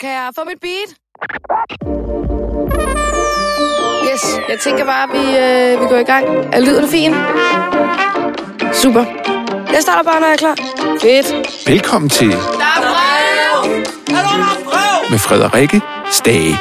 Kan 0.00 0.08
jeg 0.10 0.28
få 0.38 0.44
mit 0.44 0.60
beat? 0.60 0.90
Yes, 4.12 4.22
jeg 4.48 4.58
tænker 4.60 4.84
bare, 4.84 5.02
at 5.02 5.10
vi, 5.12 5.22
øh, 5.38 5.82
vi 5.82 5.86
går 5.88 5.96
i 5.96 6.02
gang. 6.02 6.26
Er 6.54 6.60
lyden 6.60 6.88
fin? 6.88 7.12
Super. 8.74 9.04
Jeg 9.72 9.82
starter 9.82 10.02
bare, 10.10 10.20
når 10.20 10.26
jeg 10.26 10.32
er 10.32 10.36
klar. 10.36 10.56
Fedt. 11.02 11.68
Velkommen 11.68 12.10
til 12.10 12.30
Der 12.30 12.36
er 12.36 12.80
brev! 12.80 13.72
Er 14.16 14.22
du 14.22 14.38
der 14.38 14.64
brev? 14.64 15.10
med 15.10 15.18
Frederikke 15.18 15.80
Stage. 16.10 16.56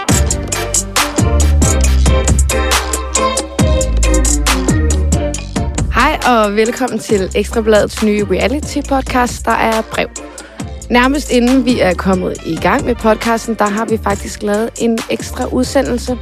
Hej 5.94 6.20
og 6.28 6.56
velkommen 6.56 7.00
til 7.00 7.32
Ekstrabladets 7.36 8.04
nye 8.04 8.26
reality-podcast, 8.32 9.46
der 9.46 9.52
er 9.52 9.82
brev. 9.82 10.08
Nærmest 10.90 11.32
inden 11.32 11.66
vi 11.66 11.80
er 11.80 11.94
kommet 11.94 12.38
i 12.46 12.56
gang 12.56 12.86
med 12.86 12.96
podcasten, 12.96 13.56
der 13.56 13.66
har 13.66 13.86
vi 13.86 13.98
faktisk 13.98 14.44
lavet 14.44 14.70
en 14.82 15.00
ekstra 15.10 15.48
udsendelse. 15.54 16.18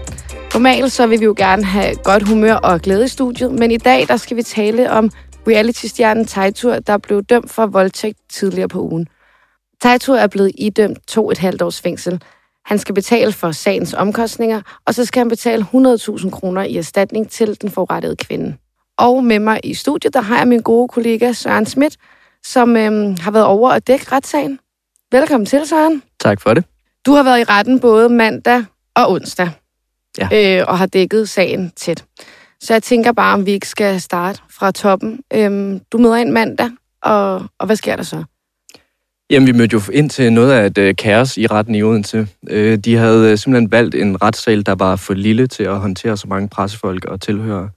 Normalt 0.53 0.91
så 0.91 1.07
vil 1.07 1.19
vi 1.19 1.25
jo 1.25 1.33
gerne 1.37 1.63
have 1.63 1.95
godt 1.95 2.27
humør 2.27 2.53
og 2.53 2.81
glæde 2.81 3.05
i 3.05 3.07
studiet, 3.07 3.51
men 3.51 3.71
i 3.71 3.77
dag 3.77 4.07
der 4.07 4.17
skal 4.17 4.37
vi 4.37 4.43
tale 4.43 4.91
om 4.91 5.11
reality-stjernen 5.47 6.25
Tejtur, 6.25 6.79
der 6.79 6.97
blev 6.97 7.23
dømt 7.23 7.51
for 7.51 7.65
voldtægt 7.65 8.17
tidligere 8.29 8.67
på 8.67 8.81
ugen. 8.81 9.07
Teitur 9.81 10.15
er 10.15 10.27
blevet 10.27 10.51
idømt 10.57 11.07
to 11.07 11.31
et 11.31 11.37
halvt 11.37 11.61
års 11.61 11.81
fængsel. 11.81 12.21
Han 12.65 12.79
skal 12.79 12.95
betale 12.95 13.31
for 13.31 13.51
sagens 13.51 13.93
omkostninger, 13.93 14.61
og 14.85 14.93
så 14.93 15.05
skal 15.05 15.19
han 15.19 15.29
betale 15.29 15.65
100.000 15.73 16.29
kroner 16.29 16.63
i 16.63 16.77
erstatning 16.77 17.29
til 17.29 17.61
den 17.61 17.71
forurettede 17.71 18.15
kvinde. 18.15 18.55
Og 18.97 19.23
med 19.23 19.39
mig 19.39 19.59
i 19.63 19.73
studiet, 19.73 20.13
der 20.13 20.21
har 20.21 20.37
jeg 20.37 20.47
min 20.47 20.61
gode 20.61 20.87
kollega 20.87 21.31
Søren 21.31 21.65
Schmidt, 21.65 21.97
som 22.45 22.77
øhm, 22.77 23.17
har 23.19 23.31
været 23.31 23.45
over 23.45 23.69
at 23.71 23.87
dække 23.87 24.05
retssagen. 24.11 24.59
Velkommen 25.11 25.45
til, 25.45 25.67
Søren. 25.67 26.03
Tak 26.19 26.41
for 26.41 26.53
det. 26.53 26.63
Du 27.05 27.13
har 27.13 27.23
været 27.23 27.39
i 27.39 27.43
retten 27.43 27.79
både 27.79 28.09
mandag 28.09 28.63
og 28.95 29.11
onsdag, 29.11 29.49
Ja. 30.17 30.59
øh, 30.59 30.65
og 30.67 30.77
har 30.77 30.85
dækket 30.85 31.29
sagen 31.29 31.71
tæt. 31.75 32.05
Så 32.61 32.73
jeg 32.73 32.83
tænker 32.83 33.11
bare, 33.11 33.33
om 33.33 33.45
vi 33.45 33.51
ikke 33.51 33.67
skal 33.67 34.01
starte 34.01 34.39
fra 34.57 34.71
toppen. 34.71 35.19
Øhm, 35.33 35.79
du 35.91 35.97
møder 35.97 36.15
ind 36.15 36.31
mandag, 36.31 36.69
og, 37.01 37.45
og 37.59 37.65
hvad 37.65 37.75
sker 37.75 37.95
der 37.95 38.03
så? 38.03 38.23
Jamen, 39.29 39.47
vi 39.47 39.51
mødte 39.51 39.73
jo 39.73 39.81
ind 39.93 40.09
til 40.09 40.33
noget 40.33 40.51
af 40.51 40.65
et 40.65 40.77
øh, 40.77 40.95
kaos 40.95 41.37
i 41.37 41.47
retten 41.47 41.75
i 41.75 41.83
Odense. 41.83 42.27
Øh, 42.49 42.77
de 42.77 42.95
havde 42.95 43.31
øh, 43.31 43.37
simpelthen 43.37 43.71
valgt 43.71 43.95
en 43.95 44.21
retssal, 44.21 44.65
der 44.65 44.75
var 44.75 44.95
for 44.95 45.13
lille 45.13 45.47
til 45.47 45.63
at 45.63 45.79
håndtere 45.79 46.17
så 46.17 46.27
mange 46.27 46.49
pressefolk 46.49 47.05
og 47.05 47.21
tilhørere. 47.21 47.69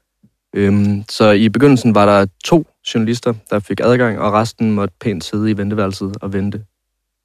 Øhm, 0.57 1.05
så 1.09 1.31
i 1.31 1.49
begyndelsen 1.49 1.95
var 1.95 2.07
der 2.07 2.27
to 2.45 2.67
journalister, 2.95 3.35
der 3.51 3.59
fik 3.59 3.81
adgang, 3.81 4.19
og 4.19 4.33
resten 4.33 4.71
måtte 4.71 4.95
pænt 5.01 5.25
sidde 5.25 5.51
i 5.51 5.57
venteværelset 5.57 6.17
og 6.21 6.33
vente. 6.33 6.63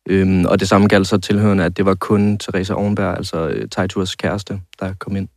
Øhm, 0.09 0.45
og 0.45 0.59
det 0.59 0.69
samme 0.69 0.87
galt 0.87 1.07
så 1.07 1.17
tilhørende, 1.17 1.63
at 1.63 1.77
det 1.77 1.85
var 1.85 1.95
kun 1.95 2.37
Teresa 2.37 2.73
Ovenberg, 2.73 3.17
altså 3.17 3.47
øh, 3.47 3.69
Tejturs 3.69 4.15
kæreste, 4.15 4.61
der 4.79 4.93
kom 4.99 5.15
ind. 5.15 5.27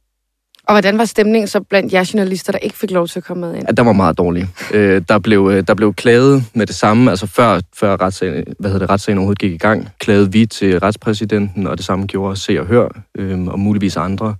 Og 0.66 0.74
hvordan 0.74 0.98
var 0.98 1.04
stemningen 1.04 1.48
så 1.48 1.60
blandt 1.60 1.92
jer 1.92 2.10
journalister, 2.14 2.52
der 2.52 2.58
ikke 2.58 2.76
fik 2.76 2.90
lov 2.90 3.08
til 3.08 3.18
at 3.18 3.24
komme 3.24 3.40
med 3.40 3.56
ind? 3.56 3.64
Ja, 3.68 3.72
der 3.72 3.82
var 3.82 3.92
meget 3.92 4.18
dårlig. 4.18 4.48
Øh, 4.74 5.02
der, 5.08 5.18
blev, 5.18 5.50
øh, 5.52 5.66
der 5.66 5.74
blev 5.74 5.94
klaget 5.94 6.44
med 6.54 6.66
det 6.66 6.74
samme, 6.74 7.10
altså 7.10 7.26
før, 7.26 7.60
før 7.74 7.96
retssagen, 8.00 8.44
hvad 8.58 8.70
hedder 8.70 8.86
det, 8.86 8.90
retssagen 8.90 9.18
overhovedet 9.18 9.38
gik 9.38 9.52
i 9.52 9.58
gang, 9.58 9.88
klagede 9.98 10.32
vi 10.32 10.46
til 10.46 10.80
retspræsidenten, 10.80 11.66
og 11.66 11.76
det 11.76 11.86
samme 11.86 12.06
gjorde 12.06 12.36
Se 12.36 12.60
og 12.60 12.66
Hør, 12.66 12.88
øh, 13.14 13.46
og 13.46 13.60
muligvis 13.60 13.96
andre. 13.96 14.34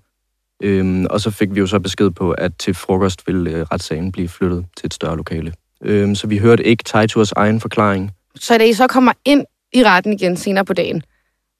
Øh, 0.62 1.05
og 1.10 1.20
så 1.20 1.30
fik 1.30 1.55
vi 1.55 1.60
jo 1.60 1.66
så 1.66 1.78
besked 1.80 2.10
på, 2.10 2.30
at 2.30 2.52
til 2.58 2.74
frokost 2.74 3.27
ville 3.27 3.50
øh, 3.50 3.62
retssagen 3.62 4.12
blive 4.12 4.28
flyttet 4.28 4.66
til 4.77 4.86
et 4.86 4.94
større 4.94 5.16
lokale. 5.16 5.52
Øh, 5.83 6.17
så 6.17 6.27
vi 6.27 6.39
hørte 6.39 6.64
ikke 6.64 6.84
Tejturs 6.84 7.33
egen 7.33 7.61
forklaring. 7.61 8.12
Så 8.36 8.58
da 8.58 8.64
I 8.64 8.72
så 8.72 8.86
kommer 8.86 9.12
ind 9.25 9.44
i 9.72 9.84
retten 9.84 10.12
igen 10.12 10.36
senere 10.36 10.64
på 10.64 10.72
dagen, 10.72 11.03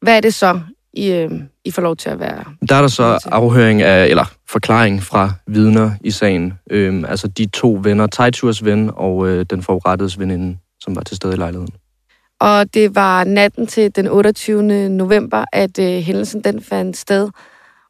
hvad 0.03 0.17
er 0.17 0.21
det 0.21 0.35
så, 0.35 0.61
I, 0.93 1.11
øh, 1.13 1.31
I 1.65 1.71
får 1.71 1.83
lov 1.83 1.97
til 1.97 2.09
at 2.11 2.21
være? 2.21 2.45
Der 2.69 2.77
er 2.77 2.81
der 2.81 2.89
så 2.89 3.29
afhøring 3.33 3.83
af, 3.83 4.07
eller 4.07 4.25
forklaring 4.49 5.03
fra 5.03 5.33
vidner 5.47 5.91
i 6.01 6.11
sagen. 6.11 6.53
Øhm, 6.71 7.05
altså 7.05 7.29
de 7.29 7.47
to 7.47 7.81
venner, 7.83 8.07
Tejturs 8.07 8.65
ven 8.65 8.91
og 8.95 9.29
øh, 9.29 9.47
den 9.51 9.63
forurettedes 9.63 10.19
veninde, 10.19 10.59
som 10.81 10.97
var 10.97 11.03
til 11.03 11.17
stede 11.17 11.33
i 11.33 11.37
lejligheden. 11.37 11.75
Og 12.41 12.75
det 12.75 12.95
var 12.95 13.25
natten 13.25 13.67
til 13.67 13.97
den 13.97 14.09
28. 14.09 14.89
november, 14.89 15.45
at 15.53 15.79
øh, 15.79 16.03
hændelsen 16.03 16.45
den 16.45 16.63
fandt 16.63 16.97
sted. 16.97 17.31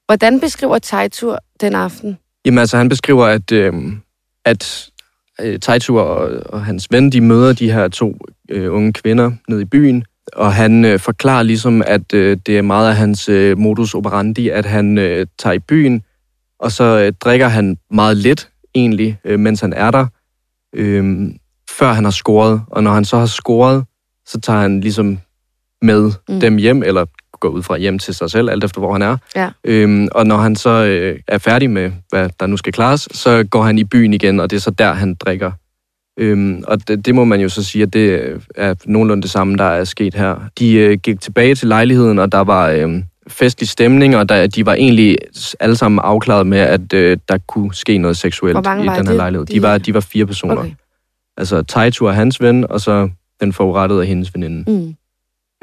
Hvordan 0.06 0.40
beskriver 0.40 0.78
Tejtur 0.78 1.38
den 1.60 1.74
aften? 1.74 2.18
Jamen 2.44 2.58
altså, 2.58 2.76
han 2.76 2.88
beskriver, 2.88 3.26
at, 3.26 3.52
øh, 3.52 3.74
at 4.44 4.90
øh, 5.40 5.58
og, 5.88 6.30
og 6.46 6.64
hans 6.64 6.88
ven, 6.90 7.12
de 7.12 7.20
møder 7.20 7.52
de 7.52 7.72
her 7.72 7.88
to 7.88 8.16
øh, 8.50 8.74
unge 8.74 8.92
kvinder 8.92 9.32
nede 9.48 9.62
i 9.62 9.64
byen, 9.64 10.04
og 10.32 10.54
han 10.54 10.84
øh, 10.84 10.98
forklarer 10.98 11.42
ligesom, 11.42 11.82
at 11.86 12.14
øh, 12.14 12.38
det 12.46 12.58
er 12.58 12.62
meget 12.62 12.88
af 12.88 12.96
hans 12.96 13.28
øh, 13.28 13.58
modus 13.58 13.94
operandi, 13.94 14.48
at 14.48 14.66
han 14.66 14.98
øh, 14.98 15.26
tager 15.38 15.54
i 15.54 15.58
byen, 15.58 16.02
og 16.58 16.72
så 16.72 16.84
øh, 16.84 17.12
drikker 17.20 17.48
han 17.48 17.76
meget 17.90 18.16
lidt 18.16 18.48
egentlig, 18.74 19.18
øh, 19.24 19.40
mens 19.40 19.60
han 19.60 19.72
er 19.72 19.90
der, 19.90 20.06
øh, 20.74 21.28
før 21.70 21.92
han 21.92 22.04
har 22.04 22.10
scoret. 22.10 22.62
Og 22.70 22.82
når 22.82 22.92
han 22.92 23.04
så 23.04 23.18
har 23.18 23.26
scoret, 23.26 23.84
så 24.26 24.40
tager 24.40 24.60
han 24.60 24.80
ligesom 24.80 25.18
med 25.82 26.12
mm. 26.28 26.40
dem 26.40 26.56
hjem, 26.56 26.82
eller 26.82 27.04
går 27.44 27.50
ud 27.50 27.62
fra 27.62 27.78
hjem 27.78 27.98
til 27.98 28.14
sig 28.14 28.30
selv, 28.30 28.50
alt 28.50 28.64
efter 28.64 28.80
hvor 28.80 28.92
han 28.92 29.02
er. 29.02 29.16
Ja. 29.36 29.48
Øhm, 29.64 30.08
og 30.12 30.26
når 30.26 30.36
han 30.36 30.56
så 30.56 30.70
øh, 30.70 31.18
er 31.28 31.38
færdig 31.38 31.70
med, 31.70 31.90
hvad 32.08 32.28
der 32.40 32.46
nu 32.46 32.56
skal 32.56 32.72
klares, 32.72 33.08
så 33.12 33.44
går 33.50 33.62
han 33.62 33.78
i 33.78 33.84
byen 33.84 34.14
igen, 34.14 34.40
og 34.40 34.50
det 34.50 34.56
er 34.56 34.60
så 34.60 34.70
der, 34.70 34.92
han 34.92 35.14
drikker. 35.14 35.50
Øhm, 36.18 36.64
og 36.66 36.88
det, 36.88 37.06
det 37.06 37.14
må 37.14 37.24
man 37.24 37.40
jo 37.40 37.48
så 37.48 37.62
sige, 37.64 37.82
at 37.82 37.92
det 37.92 38.10
øh, 38.20 38.40
er 38.54 38.74
nogenlunde 38.86 39.22
det 39.22 39.30
samme, 39.30 39.56
der 39.56 39.64
er 39.64 39.84
sket 39.84 40.14
her. 40.14 40.36
De 40.58 40.74
øh, 40.74 40.98
gik 40.98 41.20
tilbage 41.20 41.54
til 41.54 41.68
lejligheden, 41.68 42.18
og 42.18 42.32
der 42.32 42.38
var 42.40 42.70
øh, 42.70 43.02
festlig 43.28 43.68
stemning, 43.68 44.16
og 44.16 44.28
der, 44.28 44.46
de 44.46 44.66
var 44.66 44.74
egentlig 44.74 45.18
alle 45.60 45.76
sammen 45.76 46.00
afklaret 46.04 46.46
med, 46.46 46.58
at 46.58 46.92
øh, 46.92 47.16
der 47.28 47.38
kunne 47.48 47.74
ske 47.74 47.98
noget 47.98 48.16
seksuelt 48.16 48.58
i 48.58 48.60
den 48.60 48.88
her 48.88 49.02
det? 49.02 49.16
lejlighed. 49.16 49.46
De- 49.46 49.62
var, 49.62 49.78
de 49.78 49.94
var 49.94 50.00
fire 50.00 50.26
personer. 50.26 50.56
Okay. 50.56 50.70
Altså 51.36 51.62
Tejtur 51.62 52.08
er 52.08 52.12
hans 52.14 52.40
ven, 52.40 52.70
og 52.70 52.80
så 52.80 53.08
den 53.40 53.52
forurettede 53.52 54.00
af 54.00 54.06
hendes 54.06 54.34
veninde. 54.34 54.70
Mm. 54.72 54.94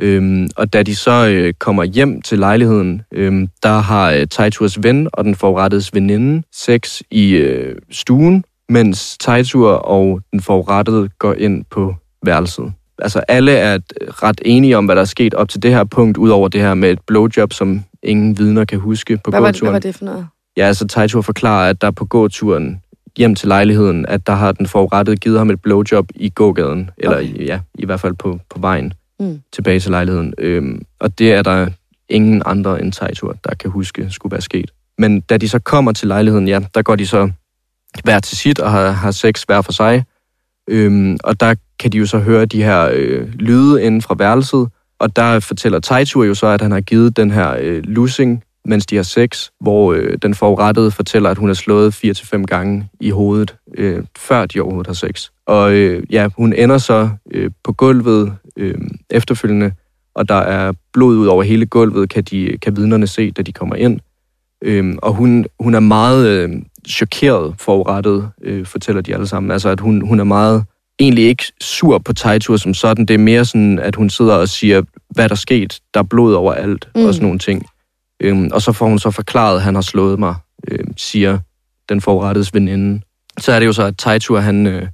Øhm, 0.01 0.47
og 0.55 0.73
da 0.73 0.83
de 0.83 0.95
så 0.95 1.27
øh, 1.27 1.53
kommer 1.59 1.83
hjem 1.83 2.21
til 2.21 2.39
lejligheden, 2.39 3.01
øhm, 3.11 3.47
der 3.63 3.79
har 3.79 4.11
øh, 4.11 4.27
Tejturs 4.27 4.83
ven 4.83 5.07
og 5.13 5.23
den 5.25 5.35
forurettedes 5.35 5.93
veninde 5.93 6.43
sex 6.53 7.01
i 7.11 7.31
øh, 7.31 7.75
stuen, 7.91 8.43
mens 8.69 9.17
Tejtur 9.17 9.71
og 9.71 10.21
den 10.31 10.41
forurettede 10.41 11.09
går 11.19 11.33
ind 11.33 11.65
på 11.71 11.95
værelset. 12.25 12.73
Altså 12.99 13.19
alle 13.27 13.51
er 13.51 13.73
øh, 14.01 14.07
ret 14.07 14.41
enige 14.45 14.77
om, 14.77 14.85
hvad 14.85 14.95
der 14.95 15.01
er 15.01 15.05
sket 15.05 15.33
op 15.33 15.49
til 15.49 15.63
det 15.63 15.71
her 15.71 15.83
punkt, 15.83 16.17
udover 16.17 16.47
det 16.47 16.61
her 16.61 16.73
med 16.73 16.91
et 16.91 16.99
blowjob, 17.07 17.53
som 17.53 17.83
ingen 18.03 18.37
vidner 18.37 18.65
kan 18.65 18.79
huske 18.79 19.17
på 19.23 19.31
Hvad, 19.31 19.39
var 19.41 19.51
det, 19.51 19.61
hvad 19.61 19.67
gåturen. 19.69 19.73
var 19.73 19.79
det 19.79 19.95
for 19.95 20.05
noget? 20.05 20.27
Ja, 20.57 20.65
altså 20.65 20.87
Tejtur 20.87 21.21
forklarer, 21.21 21.69
at 21.69 21.81
der 21.81 21.91
på 21.91 22.05
gåturen 22.05 22.81
hjem 23.17 23.35
til 23.35 23.47
lejligheden, 23.47 24.05
at 24.05 24.27
der 24.27 24.33
har 24.33 24.51
den 24.51 24.67
forurettede 24.67 25.17
givet 25.17 25.37
ham 25.37 25.49
et 25.49 25.61
blowjob 25.61 26.05
i 26.15 26.29
gågaden, 26.29 26.89
eller 26.97 27.17
Okay. 27.17 27.27
i, 27.27 27.45
ja, 27.45 27.59
i 27.75 27.85
hvert 27.85 27.99
fald 27.99 28.13
på, 28.13 28.39
på 28.49 28.59
vejen 28.59 28.93
Mm. 29.21 29.41
tilbage 29.53 29.79
til 29.79 29.91
lejligheden. 29.91 30.33
Øhm, 30.37 30.81
og 30.99 31.19
det 31.19 31.33
er 31.33 31.41
der 31.41 31.69
ingen 32.09 32.41
andre 32.45 32.81
end 32.81 32.91
Tejtur, 32.91 33.35
der 33.43 33.55
kan 33.55 33.69
huske, 33.69 34.07
skulle 34.09 34.31
være 34.31 34.41
sket. 34.41 34.71
Men 34.97 35.21
da 35.21 35.37
de 35.37 35.49
så 35.49 35.59
kommer 35.59 35.91
til 35.91 36.07
lejligheden, 36.07 36.47
ja, 36.47 36.59
der 36.75 36.81
går 36.81 36.95
de 36.95 37.07
så 37.07 37.31
hver 38.03 38.19
til 38.19 38.37
sit 38.37 38.59
og 38.59 38.71
har, 38.71 38.91
har 38.91 39.11
sex 39.11 39.43
hver 39.43 39.61
for 39.61 39.71
sig. 39.71 40.03
Øhm, 40.69 41.17
og 41.23 41.39
der 41.39 41.55
kan 41.79 41.91
de 41.91 41.97
jo 41.97 42.05
så 42.05 42.19
høre 42.19 42.45
de 42.45 42.63
her 42.63 42.89
øh, 42.93 43.27
lyde 43.33 43.83
inden 43.83 44.01
fra 44.01 44.15
værelset, 44.17 44.69
og 44.99 45.15
der 45.15 45.39
fortæller 45.39 45.79
Tejtur 45.79 46.23
jo 46.23 46.33
så, 46.33 46.47
at 46.47 46.61
han 46.61 46.71
har 46.71 46.81
givet 46.81 47.17
den 47.17 47.31
her 47.31 47.55
øh, 47.59 47.83
lussing, 47.83 48.43
mens 48.65 48.85
de 48.85 48.95
har 48.95 49.03
sex, 49.03 49.49
hvor 49.59 49.93
øh, 49.93 50.17
den 50.21 50.35
forurettede 50.35 50.91
fortæller, 50.91 51.29
at 51.29 51.37
hun 51.37 51.49
er 51.49 51.53
slået 51.53 52.05
4-5 52.05 52.43
gange 52.43 52.89
i 52.99 53.09
hovedet, 53.09 53.55
øh, 53.77 54.03
før 54.17 54.45
de 54.45 54.59
overhovedet 54.59 54.87
har 54.87 54.93
sex. 54.93 55.29
Og 55.45 55.73
øh, 55.73 56.03
ja, 56.09 56.27
hun 56.37 56.53
ender 56.53 56.77
så 56.77 57.09
øh, 57.31 57.51
på 57.63 57.73
gulvet 57.73 58.33
øh, 58.57 58.75
efterfølgende, 59.09 59.71
og 60.15 60.29
der 60.29 60.35
er 60.35 60.73
blod 60.93 61.17
ud 61.17 61.27
over 61.27 61.43
hele 61.43 61.65
gulvet, 61.65 62.09
kan, 62.09 62.23
de, 62.23 62.57
kan 62.61 62.75
vidnerne 62.77 63.07
se, 63.07 63.31
da 63.31 63.41
de 63.41 63.53
kommer 63.53 63.75
ind. 63.75 63.99
Øhm, 64.61 64.97
og 65.01 65.13
hun, 65.13 65.45
hun 65.59 65.75
er 65.75 65.79
meget 65.79 66.27
øh, 66.27 66.49
chokeret 66.89 67.55
forurettet, 67.59 68.29
øh, 68.43 68.65
fortæller 68.65 69.01
de 69.01 69.13
alle 69.13 69.27
sammen. 69.27 69.51
Altså, 69.51 69.69
at 69.69 69.79
hun, 69.79 70.07
hun 70.07 70.19
er 70.19 70.23
meget 70.23 70.65
egentlig 70.99 71.23
ikke 71.25 71.43
sur 71.61 71.97
på 71.97 72.13
Tejtur 72.13 72.57
som 72.57 72.73
sådan. 72.73 73.05
Det 73.05 73.13
er 73.13 73.17
mere 73.17 73.45
sådan, 73.45 73.79
at 73.79 73.95
hun 73.95 74.09
sidder 74.09 74.35
og 74.35 74.49
siger, 74.49 74.81
hvad 75.09 75.29
der 75.29 75.35
er 75.35 75.37
sket. 75.37 75.79
Der 75.93 75.99
er 75.99 76.03
blod 76.03 76.33
overalt, 76.33 76.89
Mm. 76.95 77.01
mm. 77.01 77.07
og 77.07 77.13
sådan 77.13 77.25
nogle 77.25 77.39
ting. 77.39 77.65
Øhm, 78.19 78.49
og 78.53 78.61
så 78.61 78.71
får 78.71 78.87
hun 78.87 78.99
så 78.99 79.11
forklaret, 79.11 79.55
at 79.55 79.61
han 79.61 79.75
har 79.75 79.81
slået 79.81 80.19
mig, 80.19 80.35
øh, 80.67 80.79
siger 80.97 81.39
den 81.89 82.01
forurettedes 82.01 82.53
veninde. 82.53 83.01
Så 83.39 83.51
er 83.51 83.59
det 83.59 83.65
jo 83.65 83.73
så, 83.73 83.83
at 83.83 83.93
Tejtur, 83.97 84.39
han, 84.39 84.67
øh, 84.67 84.87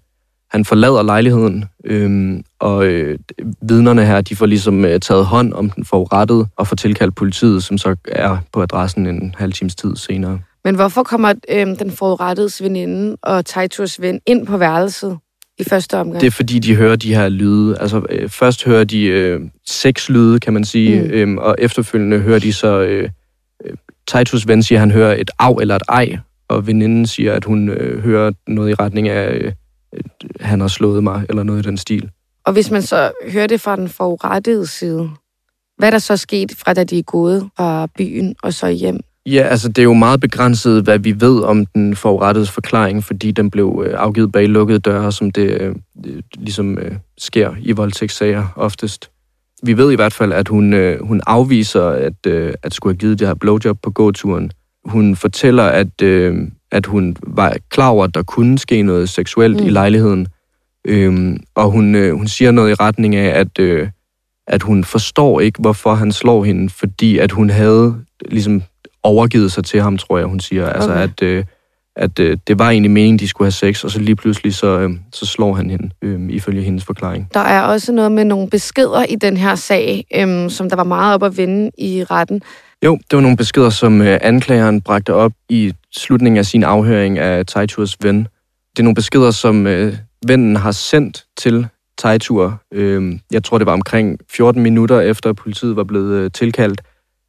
han 0.51 0.65
forlader 0.65 1.03
lejligheden, 1.03 1.65
øhm, 1.85 2.43
og 2.59 2.85
øh, 2.85 3.19
vidnerne 3.61 4.05
her, 4.05 4.21
de 4.21 4.35
får 4.35 4.45
ligesom 4.45 4.85
øh, 4.85 4.99
taget 4.99 5.25
hånd 5.25 5.53
om 5.53 5.69
den 5.69 5.85
forurettede 5.85 6.47
og 6.55 6.67
får 6.67 6.75
tilkaldt 6.75 7.15
politiet, 7.15 7.63
som 7.63 7.77
så 7.77 7.95
er 8.07 8.37
på 8.53 8.61
adressen 8.61 9.07
en 9.07 9.35
halv 9.37 9.53
times 9.53 9.75
tid 9.75 9.95
senere. 9.95 10.39
Men 10.63 10.75
hvorfor 10.75 11.03
kommer 11.03 11.33
øhm, 11.49 11.75
den 11.75 11.91
forurettedes 11.91 12.63
veninde 12.63 13.17
og 13.21 13.45
Tejturs 13.45 14.01
ven 14.01 14.19
ind 14.25 14.47
på 14.47 14.57
værelset? 14.57 15.17
i 15.59 15.63
første 15.63 15.97
omgang? 15.97 16.21
Det 16.21 16.27
er 16.27 16.31
fordi, 16.31 16.59
de 16.59 16.75
hører 16.75 16.95
de 16.95 17.15
her 17.15 17.29
lyde. 17.29 17.77
Altså, 17.79 18.01
øh, 18.09 18.29
først 18.29 18.65
hører 18.65 18.83
de 18.83 19.03
øh, 19.03 19.41
seks 19.67 20.09
lyde, 20.09 20.39
kan 20.39 20.53
man 20.53 20.65
sige, 20.65 21.01
mm. 21.01 21.09
øhm, 21.09 21.37
og 21.37 21.55
efterfølgende 21.59 22.19
hører 22.19 22.39
de 22.39 22.53
så... 22.53 22.79
Øh, 22.79 23.09
øh, 23.65 23.73
Titus 24.07 24.47
ven 24.47 24.63
siger, 24.63 24.77
at 24.77 24.79
han 24.79 24.91
hører 24.91 25.15
et 25.15 25.29
af 25.39 25.51
eller 25.51 25.75
et 25.75 25.81
ej, 25.89 26.17
og 26.47 26.67
veninden 26.67 27.07
siger, 27.07 27.33
at 27.33 27.45
hun 27.45 27.69
øh, 27.69 28.03
hører 28.03 28.31
noget 28.47 28.69
i 28.69 28.73
retning 28.73 29.09
af, 29.09 29.33
øh, 29.33 29.51
han 30.39 30.61
har 30.61 30.67
slået 30.67 31.03
mig, 31.03 31.25
eller 31.29 31.43
noget 31.43 31.65
i 31.65 31.67
den 31.67 31.77
stil. 31.77 32.09
Og 32.45 32.53
hvis 32.53 32.71
man 32.71 32.81
så 32.81 33.11
hører 33.31 33.47
det 33.47 33.61
fra 33.61 33.75
den 33.75 33.89
forurettede 33.89 34.67
side, 34.67 35.09
hvad 35.77 35.87
er 35.87 35.91
der 35.91 35.99
så 35.99 36.17
sket 36.17 36.51
fra 36.57 36.73
da 36.73 36.83
de 36.83 36.99
er 36.99 37.03
gået 37.03 37.49
fra 37.57 37.87
byen 37.97 38.35
og 38.43 38.53
så 38.53 38.67
hjem? 38.67 38.99
Ja, 39.25 39.41
altså 39.41 39.67
det 39.67 39.77
er 39.77 39.83
jo 39.83 39.93
meget 39.93 40.19
begrænset, 40.21 40.83
hvad 40.83 40.99
vi 40.99 41.21
ved 41.21 41.41
om 41.43 41.65
den 41.65 41.95
forurettedes 41.95 42.51
forklaring, 42.51 43.03
fordi 43.03 43.31
den 43.31 43.51
blev 43.51 43.83
øh, 43.87 43.93
afgivet 43.97 44.31
bag 44.31 44.47
lukkede 44.47 44.79
døre, 44.79 45.11
som 45.11 45.31
det 45.31 45.61
øh, 45.61 45.75
ligesom 46.37 46.77
øh, 46.77 46.95
sker 47.17 47.55
i 47.61 47.71
voldtægtssager 47.71 48.47
oftest. 48.55 49.11
Vi 49.63 49.77
ved 49.77 49.91
i 49.91 49.95
hvert 49.95 50.13
fald, 50.13 50.33
at 50.33 50.47
hun, 50.47 50.73
øh, 50.73 51.05
hun 51.05 51.21
afviser 51.27 51.85
at, 51.87 52.25
øh, 52.27 52.53
at 52.63 52.73
skulle 52.73 52.93
have 52.93 52.99
givet 52.99 53.19
det 53.19 53.27
her 53.27 53.35
blowjob 53.35 53.77
på 53.81 53.91
gåturen. 53.91 54.51
Hun 54.85 55.15
fortæller, 55.15 55.63
at, 55.63 56.01
øh, 56.01 56.35
at 56.71 56.85
hun 56.85 57.15
var 57.27 57.57
klar 57.69 57.89
over, 57.89 58.03
at 58.03 58.15
der 58.15 58.23
kunne 58.23 58.59
ske 58.59 58.81
noget 58.81 59.09
seksuelt 59.09 59.59
mm. 59.59 59.65
i 59.65 59.69
lejligheden. 59.69 60.27
Øhm, 60.85 61.37
og 61.55 61.71
hun, 61.71 61.95
øh, 61.95 62.13
hun 62.15 62.27
siger 62.27 62.51
noget 62.51 62.71
i 62.71 62.73
retning 62.73 63.15
af, 63.15 63.39
at, 63.39 63.59
øh, 63.59 63.89
at 64.47 64.63
hun 64.63 64.83
forstår 64.83 65.39
ikke, 65.39 65.61
hvorfor 65.61 65.93
han 65.93 66.11
slår 66.11 66.43
hende, 66.43 66.69
fordi 66.69 67.17
at 67.17 67.31
hun 67.31 67.49
havde 67.49 67.95
ligesom 68.25 68.63
overgivet 69.03 69.51
sig 69.51 69.65
til 69.65 69.81
ham, 69.81 69.97
tror 69.97 70.17
jeg, 70.17 70.27
hun 70.27 70.39
siger. 70.39 70.69
Altså, 70.69 70.91
okay. 70.91 71.03
at, 71.03 71.21
øh, 71.21 71.45
at 71.97 72.19
øh, 72.19 72.37
det 72.47 72.59
var 72.59 72.69
egentlig 72.69 72.91
meningen, 72.91 73.19
de 73.19 73.27
skulle 73.27 73.45
have 73.45 73.51
sex, 73.51 73.83
og 73.83 73.91
så 73.91 73.99
lige 73.99 74.15
pludselig, 74.15 74.55
så, 74.55 74.67
øh, 74.67 74.89
så 75.13 75.25
slår 75.25 75.53
han 75.53 75.69
hende, 75.69 75.89
øh, 76.01 76.29
ifølge 76.29 76.61
hendes 76.61 76.85
forklaring. 76.85 77.27
Der 77.33 77.39
er 77.39 77.61
også 77.61 77.91
noget 77.91 78.11
med 78.11 78.25
nogle 78.25 78.49
beskeder 78.49 79.03
i 79.03 79.15
den 79.15 79.37
her 79.37 79.55
sag, 79.55 80.05
øh, 80.15 80.49
som 80.49 80.69
der 80.69 80.75
var 80.75 80.83
meget 80.83 81.13
op 81.13 81.23
at 81.23 81.37
vinde 81.37 81.71
i 81.77 82.03
retten. 82.03 82.41
Jo, 82.85 82.97
det 83.11 83.15
var 83.15 83.21
nogle 83.21 83.37
beskeder, 83.37 83.69
som 83.69 84.01
øh, 84.01 84.19
anklageren 84.21 84.81
bragte 84.81 85.13
op 85.13 85.31
i 85.49 85.73
slutningen 85.95 86.37
af 86.37 86.45
sin 86.45 86.63
afhøring 86.63 87.19
af 87.19 87.45
Taiturs 87.45 87.97
ven. 88.01 88.17
Det 88.71 88.79
er 88.79 88.83
nogle 88.83 88.95
beskeder, 88.95 89.31
som 89.31 89.67
øh, 89.67 89.93
vennen 90.27 90.55
har 90.55 90.71
sendt 90.71 91.25
til 91.37 91.67
Taitur. 91.97 92.61
Øh, 92.73 93.19
jeg 93.31 93.43
tror, 93.43 93.57
det 93.57 93.67
var 93.67 93.73
omkring 93.73 94.19
14 94.31 94.61
minutter 94.61 94.99
efter, 95.01 95.33
politiet 95.33 95.75
var 95.75 95.83
blevet 95.83 96.13
øh, 96.13 96.31
tilkaldt 96.31 96.81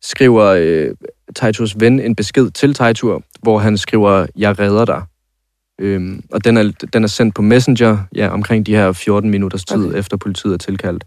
skriver 0.03 0.44
øh, 0.44 0.94
Taiturs 1.37 1.81
ven 1.81 2.00
en 2.00 2.17
besked 2.17 2.50
til 2.50 2.75
Taitur, 2.75 3.23
hvor 3.43 3.58
han 3.58 3.79
skriver, 3.79 4.26
jeg 4.37 4.58
redder 4.58 4.85
dig. 4.85 5.02
Øhm, 5.81 6.23
og 6.32 6.44
den 6.44 6.56
er, 6.56 6.73
den 6.93 7.05
er 7.05 7.08
sendt 7.08 7.35
på 7.35 7.43
Messenger 7.43 7.99
ja, 8.14 8.29
omkring 8.29 8.67
de 8.67 8.75
her 8.75 8.93
14 8.93 9.31
minutters 9.31 9.64
tid, 9.64 9.87
okay. 9.87 9.99
efter 9.99 10.17
politiet 10.17 10.52
er 10.52 10.58
tilkaldt. 10.58 11.05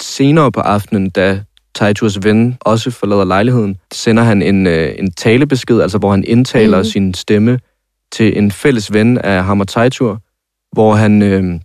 Senere 0.00 0.52
på 0.52 0.60
aftenen, 0.60 1.10
da 1.10 1.42
Taiturs 1.74 2.24
ven 2.24 2.56
også 2.60 2.90
forlader 2.90 3.24
lejligheden, 3.24 3.76
sender 3.92 4.22
han 4.22 4.42
en, 4.42 4.66
øh, 4.66 4.94
en 4.98 5.12
talebesked, 5.12 5.80
altså 5.80 5.98
hvor 5.98 6.10
han 6.10 6.24
indtaler 6.24 6.78
mm. 6.78 6.84
sin 6.84 7.14
stemme 7.14 7.58
til 8.12 8.38
en 8.38 8.50
fælles 8.50 8.92
ven 8.92 9.18
af 9.18 9.44
ham 9.44 9.60
og 9.60 9.68
Taitur, 9.68 10.20
hvor 10.72 10.94
han, 10.94 11.22
øh, 11.22 11.60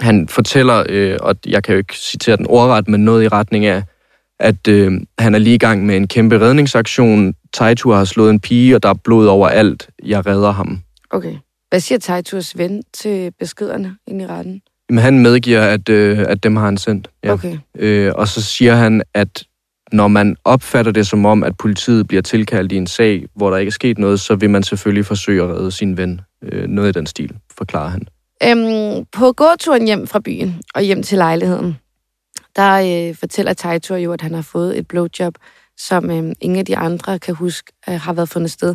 han 0.00 0.28
fortæller, 0.28 0.84
øh, 0.88 1.16
og 1.20 1.36
jeg 1.46 1.64
kan 1.64 1.72
jo 1.72 1.78
ikke 1.78 1.96
citere 1.96 2.36
den 2.36 2.46
ordret, 2.48 2.88
men 2.88 3.04
noget 3.04 3.24
i 3.24 3.28
retning 3.28 3.66
af, 3.66 3.82
at 4.40 4.68
øh, 4.68 5.00
han 5.18 5.34
er 5.34 5.38
lige 5.38 5.54
i 5.54 5.58
gang 5.58 5.86
med 5.86 5.96
en 5.96 6.08
kæmpe 6.08 6.40
redningsaktion. 6.40 7.34
Taitur 7.52 7.96
har 7.96 8.04
slået 8.04 8.30
en 8.30 8.40
pige, 8.40 8.74
og 8.74 8.82
der 8.82 8.88
er 8.88 8.94
blod 8.94 9.26
over 9.26 9.48
alt. 9.48 9.88
Jeg 10.04 10.26
redder 10.26 10.50
ham. 10.50 10.82
Okay. 11.10 11.36
Hvad 11.68 11.80
siger 11.80 11.98
Taiturs 11.98 12.58
ven 12.58 12.82
til 12.94 13.32
beskederne 13.38 13.96
ind 14.06 14.22
i 14.22 14.26
retten? 14.26 14.62
Jamen, 14.90 15.02
han 15.02 15.18
medgiver, 15.18 15.60
at, 15.62 15.88
øh, 15.88 16.18
at 16.28 16.42
dem 16.42 16.56
har 16.56 16.64
han 16.64 16.78
sendt. 16.78 17.10
Ja. 17.24 17.32
Okay. 17.32 17.58
Øh, 17.78 18.12
og 18.14 18.28
så 18.28 18.42
siger 18.42 18.74
han, 18.74 19.02
at 19.14 19.44
når 19.92 20.08
man 20.08 20.36
opfatter 20.44 20.92
det 20.92 21.06
som 21.06 21.26
om, 21.26 21.44
at 21.44 21.56
politiet 21.56 22.08
bliver 22.08 22.22
tilkaldt 22.22 22.72
i 22.72 22.76
en 22.76 22.86
sag, 22.86 23.24
hvor 23.34 23.50
der 23.50 23.56
ikke 23.56 23.70
er 23.70 23.72
sket 23.72 23.98
noget, 23.98 24.20
så 24.20 24.34
vil 24.34 24.50
man 24.50 24.62
selvfølgelig 24.62 25.06
forsøge 25.06 25.42
at 25.42 25.48
redde 25.48 25.70
sin 25.70 25.96
ven. 25.96 26.20
Øh, 26.42 26.68
noget 26.68 26.88
i 26.88 26.92
den 26.92 27.06
stil, 27.06 27.36
forklarer 27.58 27.88
han. 27.88 28.08
Øhm, 28.42 29.04
på 29.12 29.32
gåturen 29.32 29.86
hjem 29.86 30.06
fra 30.06 30.20
byen 30.20 30.62
og 30.74 30.82
hjem 30.82 31.02
til 31.02 31.18
lejligheden, 31.18 31.76
der 32.56 33.08
øh, 33.08 33.14
fortæller 33.14 33.52
Taito 33.52 33.94
jo, 33.94 34.12
at 34.12 34.20
han 34.20 34.34
har 34.34 34.42
fået 34.42 34.78
et 34.78 34.88
blowjob, 34.88 35.34
som 35.78 36.10
øh, 36.10 36.32
ingen 36.40 36.58
af 36.58 36.64
de 36.64 36.76
andre 36.76 37.18
kan 37.18 37.34
huske 37.34 37.72
øh, 37.88 38.00
har 38.00 38.12
været 38.12 38.28
fundet 38.28 38.50
sted. 38.50 38.74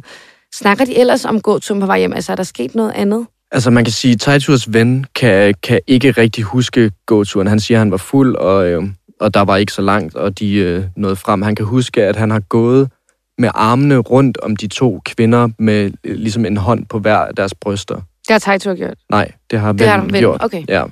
Snakker 0.56 0.86
de 0.86 0.98
ellers 0.98 1.26
om 1.26 1.42
gåturen 1.42 1.82
på 1.82 1.88
vej 1.88 2.00
hjem? 2.00 2.14
Altså, 2.14 2.32
er 2.32 2.36
der 2.36 2.44
sket 2.44 2.76
noget 2.76 2.92
andet? 2.92 3.28
Altså, 3.52 3.70
man 3.70 3.84
kan 3.84 3.94
sige, 3.94 4.34
at 4.34 4.66
ven 4.68 5.06
kan, 5.16 5.54
kan 5.64 5.80
ikke 5.88 6.12
rigtig 6.12 6.44
huske 6.44 6.92
gåturen. 7.06 7.48
Han 7.48 7.60
siger, 7.60 7.78
at 7.78 7.80
han 7.80 7.92
var 7.92 7.98
fuld, 7.98 8.36
og, 8.36 8.68
øh, 8.68 8.84
og 9.20 9.34
der 9.34 9.42
var 9.42 9.58
ikke 9.58 9.74
så 9.74 9.82
langt, 9.82 10.16
og 10.16 10.40
de 10.40 10.56
øh, 10.56 10.84
nåede 10.96 11.16
frem. 11.16 11.42
Han 11.42 11.56
kan 11.56 11.66
huske, 11.66 12.04
at 12.04 12.16
han 12.16 12.32
har 12.32 12.40
gået 12.40 12.90
med 13.38 13.50
armene 13.54 13.98
rundt 13.98 14.38
om 14.38 14.56
de 14.56 14.68
to 14.68 15.02
kvinder 15.06 15.50
med 15.60 15.92
øh, 16.04 16.16
ligesom 16.16 16.46
en 16.46 16.58
hånd 16.58 16.86
på 16.86 17.00
hver 17.00 17.32
deres 17.32 17.54
bryster. 17.54 17.96
Det 17.96 18.32
har 18.32 18.40
Taito 18.40 18.76
gjort? 18.76 18.98
Nej, 19.10 19.32
det 19.52 19.60
har 19.60 19.74
vennen 19.74 20.14
gjort. 20.14 20.44
Okay. 20.44 20.64
Ja. 20.70 20.84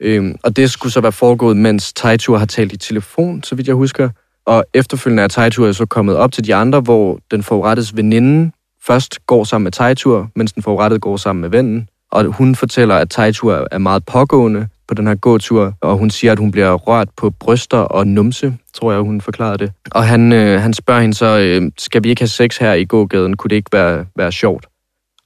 Øhm, 0.00 0.36
og 0.42 0.56
det 0.56 0.70
skulle 0.70 0.92
så 0.92 1.00
være 1.00 1.12
foregået, 1.12 1.56
mens 1.56 1.92
Taitur 1.92 2.38
har 2.38 2.46
talt 2.46 2.72
i 2.72 2.76
telefon, 2.76 3.42
så 3.42 3.54
vidt 3.54 3.68
jeg 3.68 3.74
husker. 3.74 4.10
Og 4.46 4.64
efterfølgende 4.74 5.22
er 5.22 5.28
Taitur 5.28 5.72
så 5.72 5.86
kommet 5.86 6.16
op 6.16 6.32
til 6.32 6.46
de 6.46 6.54
andre, 6.54 6.80
hvor 6.80 7.18
den 7.30 7.42
forurettes 7.42 7.96
veninde 7.96 8.52
først 8.86 9.26
går 9.26 9.44
sammen 9.44 9.64
med 9.64 9.72
Taitur, 9.72 10.30
mens 10.36 10.52
den 10.52 10.62
forurettede 10.62 11.00
går 11.00 11.16
sammen 11.16 11.40
med 11.40 11.50
vennen. 11.50 11.88
Og 12.12 12.24
hun 12.24 12.54
fortæller, 12.54 12.94
at 12.94 13.10
Taitur 13.10 13.68
er 13.70 13.78
meget 13.78 14.04
pågående 14.04 14.68
på 14.88 14.94
den 14.94 15.06
her 15.06 15.14
gåtur, 15.14 15.74
og 15.80 15.96
hun 15.96 16.10
siger, 16.10 16.32
at 16.32 16.38
hun 16.38 16.50
bliver 16.50 16.74
rørt 16.74 17.08
på 17.16 17.30
bryster 17.30 17.78
og 17.78 18.06
numse, 18.06 18.56
tror 18.74 18.92
jeg, 18.92 19.00
hun 19.00 19.20
forklarede 19.20 19.58
det. 19.58 19.72
Og 19.90 20.04
han, 20.06 20.32
øh, 20.32 20.60
han 20.60 20.74
spørger 20.74 21.00
hende 21.00 21.14
så, 21.14 21.38
øh, 21.38 21.70
skal 21.78 22.04
vi 22.04 22.08
ikke 22.08 22.20
have 22.20 22.28
sex 22.28 22.58
her 22.58 22.72
i 22.72 22.84
gågaden? 22.84 23.36
Kunne 23.36 23.48
det 23.48 23.56
ikke 23.56 23.70
være, 23.72 24.06
være 24.16 24.32
sjovt? 24.32 24.66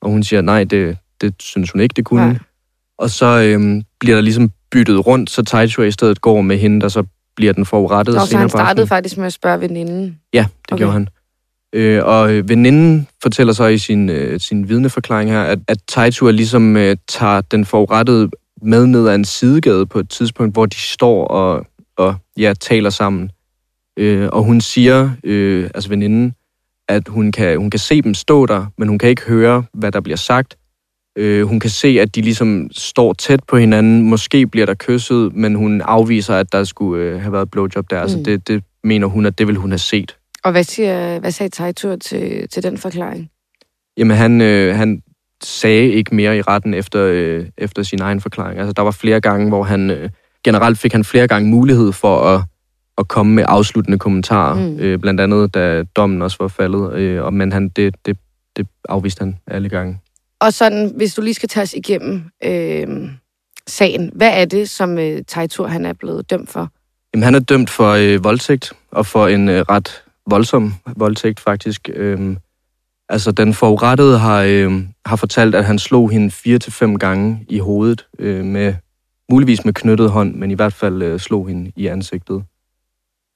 Og 0.02 0.10
hun 0.10 0.22
siger, 0.22 0.42
nej, 0.42 0.64
det, 0.64 0.96
det 1.20 1.34
synes 1.40 1.70
hun 1.70 1.80
ikke, 1.80 1.92
det 1.92 2.04
kunne. 2.04 2.26
Nej. 2.26 2.38
Og 2.98 3.10
så 3.10 3.40
øh, 3.40 3.82
bliver 4.00 4.14
der 4.14 4.22
ligesom 4.22 4.50
byttet 4.70 5.06
rundt, 5.06 5.30
så 5.30 5.42
Taichua 5.42 5.84
i 5.84 5.90
stedet 5.90 6.20
går 6.20 6.40
med 6.40 6.58
hende, 6.58 6.80
der 6.80 6.88
så 6.88 7.04
bliver 7.38 7.52
den 7.52 7.67
forurettet. 7.67 8.14
Nå, 8.14 8.26
så 8.26 8.38
han 8.38 8.49
startede 8.49 8.87
faktisk 8.87 9.17
med 9.17 9.26
at 9.26 9.32
spørge 9.32 9.61
veninden? 9.61 10.19
Ja, 10.35 10.46
det 10.62 10.73
okay. 10.73 10.79
gjorde 10.79 10.93
han. 10.93 11.08
Øh, 11.73 12.05
og 12.05 12.29
veninden 12.49 13.08
fortæller 13.23 13.52
så 13.52 13.67
i 13.67 13.79
sin, 13.79 14.08
øh, 14.08 14.40
sin 14.40 14.69
vidneforklaring 14.69 15.31
her, 15.31 15.43
at, 15.43 15.58
at 15.69 15.79
Taichua 15.88 16.31
ligesom 16.31 16.76
øh, 16.76 16.96
tager 17.08 17.40
den 17.40 17.64
forurettede 17.64 18.31
med 18.62 18.87
ned 18.87 19.08
ad 19.08 19.14
en 19.14 19.25
sidegade 19.25 19.87
på 19.87 19.99
et 19.99 20.11
tidspunkt, 20.11 20.55
hvor 20.55 20.67
de 20.67 20.76
står 20.76 21.26
og, 21.26 21.67
og 21.96 22.17
ja, 22.37 22.55
taler 22.61 22.90
sammen. 22.90 23.31
Øh, 23.99 24.29
og 24.32 24.43
hun 24.43 24.61
siger, 24.61 25.11
øh, 25.25 25.70
altså 25.75 25.88
veninden, 25.88 26.35
at 26.88 27.08
hun 27.08 27.32
kan, 27.32 27.58
hun 27.58 27.70
kan 27.70 27.80
se 27.80 28.02
dem 28.02 28.14
stå 28.14 28.47
der, 28.47 28.66
men 28.78 28.88
hun 28.88 28.99
kan 28.99 29.09
ikke 29.09 29.23
høre, 29.23 29.64
hvad 29.75 29.92
der 29.92 30.00
bliver 30.00 30.16
sagt. 30.16 30.57
Øh, 31.18 31.46
hun 31.46 31.60
kan 31.60 31.70
se, 31.70 31.88
at 32.00 32.14
de 32.14 32.20
ligesom 32.20 32.70
står 32.72 33.12
tæt 33.12 33.40
på 33.48 33.56
hinanden. 33.56 34.02
Måske 34.02 34.46
bliver 34.46 34.66
der 34.66 34.75
kysset, 34.75 35.34
men 35.34 35.54
hun 35.54 35.80
afviser, 35.80 36.34
at 36.34 36.52
der 36.52 36.64
skulle 36.64 37.04
øh, 37.04 37.20
have 37.20 37.32
været 37.32 37.50
blowjob 37.50 37.90
der. 37.90 38.00
Altså, 38.00 38.16
mm. 38.16 38.20
Altså 38.20 38.30
det, 38.30 38.48
det 38.48 38.64
mener 38.84 39.06
hun, 39.06 39.26
at 39.26 39.38
det 39.38 39.46
vil 39.46 39.56
hun 39.56 39.70
have 39.70 39.78
set. 39.78 40.16
Og 40.44 40.52
hvad, 40.52 40.64
siger, 40.64 41.18
hvad 41.18 41.30
sagde 41.30 41.50
Taitur 41.50 41.96
til, 41.96 42.48
til 42.48 42.62
den 42.62 42.78
forklaring? 42.78 43.30
Jamen, 43.96 44.16
han, 44.16 44.40
øh, 44.40 44.76
han 44.76 45.02
sagde 45.42 45.88
ikke 45.88 46.14
mere 46.14 46.38
i 46.38 46.42
retten 46.42 46.75
efter, 46.75 47.02
øh, 47.04 47.46
efter 47.58 47.82
sin 47.82 48.00
egen 48.00 48.20
forklaring. 48.20 48.58
Altså, 48.58 48.72
der 48.72 48.82
var 48.82 48.90
flere 48.90 49.20
gange, 49.20 49.48
hvor 49.48 49.62
han... 49.62 49.90
Øh, 49.90 50.10
generelt 50.44 50.78
fik 50.78 50.92
han 50.92 51.04
flere 51.04 51.28
gange 51.28 51.50
mulighed 51.50 51.92
for 51.92 52.20
at, 52.20 52.42
at 52.98 53.08
komme 53.08 53.34
med 53.34 53.44
afsluttende 53.48 53.98
kommentarer. 53.98 54.54
Mm. 54.54 54.78
Øh, 54.80 54.98
blandt 54.98 55.20
andet, 55.20 55.54
da 55.54 55.82
dommen 55.82 56.22
også 56.22 56.37
var 56.40 56.48
faldet. 56.48 56.94
Øh, 56.94 57.25
og, 57.25 57.34
men 57.34 57.52
han, 57.52 57.68
det, 57.68 57.94
det, 58.06 58.18
det 58.56 58.66
afviste 58.88 59.20
han 59.20 59.37
alle 59.46 59.68
gange. 59.68 59.98
Og 60.40 60.52
sådan, 60.52 60.92
hvis 60.97 61.14
du 61.14 61.23
lige 61.23 61.35
skal 61.35 61.49
tage 61.49 61.62
os 61.62 61.75
igennem 61.75 62.23
øh, 62.45 63.11
sagen, 63.66 64.11
hvad 64.14 64.40
er 64.40 64.45
det, 64.45 64.71
som 64.71 64.99
øh, 64.99 65.23
Taitur 65.25 65.66
han 65.66 65.87
er 65.87 65.92
blevet 65.92 66.30
dømt 66.30 66.50
for? 66.50 66.68
Jamen, 67.14 67.23
han 67.23 67.35
er 67.35 67.40
dømt 67.40 67.71
for 67.71 67.90
øh, 67.90 68.25
voldtægt, 68.25 68.73
og 68.90 69.07
for 69.07 69.28
en 69.28 69.49
øh, 69.49 69.64
ret 69.68 70.02
voldsom 70.30 70.75
voldtægt 70.97 71.40
faktisk. 71.40 71.88
Øh, 71.95 72.37
altså, 73.09 73.33
den 73.33 73.54
forurettede 73.54 74.18
har, 74.18 74.42
øh, 74.42 74.83
har 75.07 75.16
fortalt, 75.16 75.54
at 75.54 75.64
han 75.64 75.78
slog 75.78 76.11
hende 76.11 76.30
fire 76.30 76.59
til 76.59 76.73
fem 76.73 76.99
gange 76.99 77.45
i 77.49 77.59
hovedet, 77.59 78.07
øh, 78.18 78.45
med 78.45 78.75
muligvis 79.30 79.64
med 79.64 79.73
knyttet 79.73 80.11
hånd, 80.11 80.35
men 80.35 80.50
i 80.50 80.54
hvert 80.54 80.73
fald 80.73 81.02
øh, 81.02 81.21
slog 81.21 81.49
hende 81.49 81.73
i 81.76 81.87
ansigtet. 81.87 82.45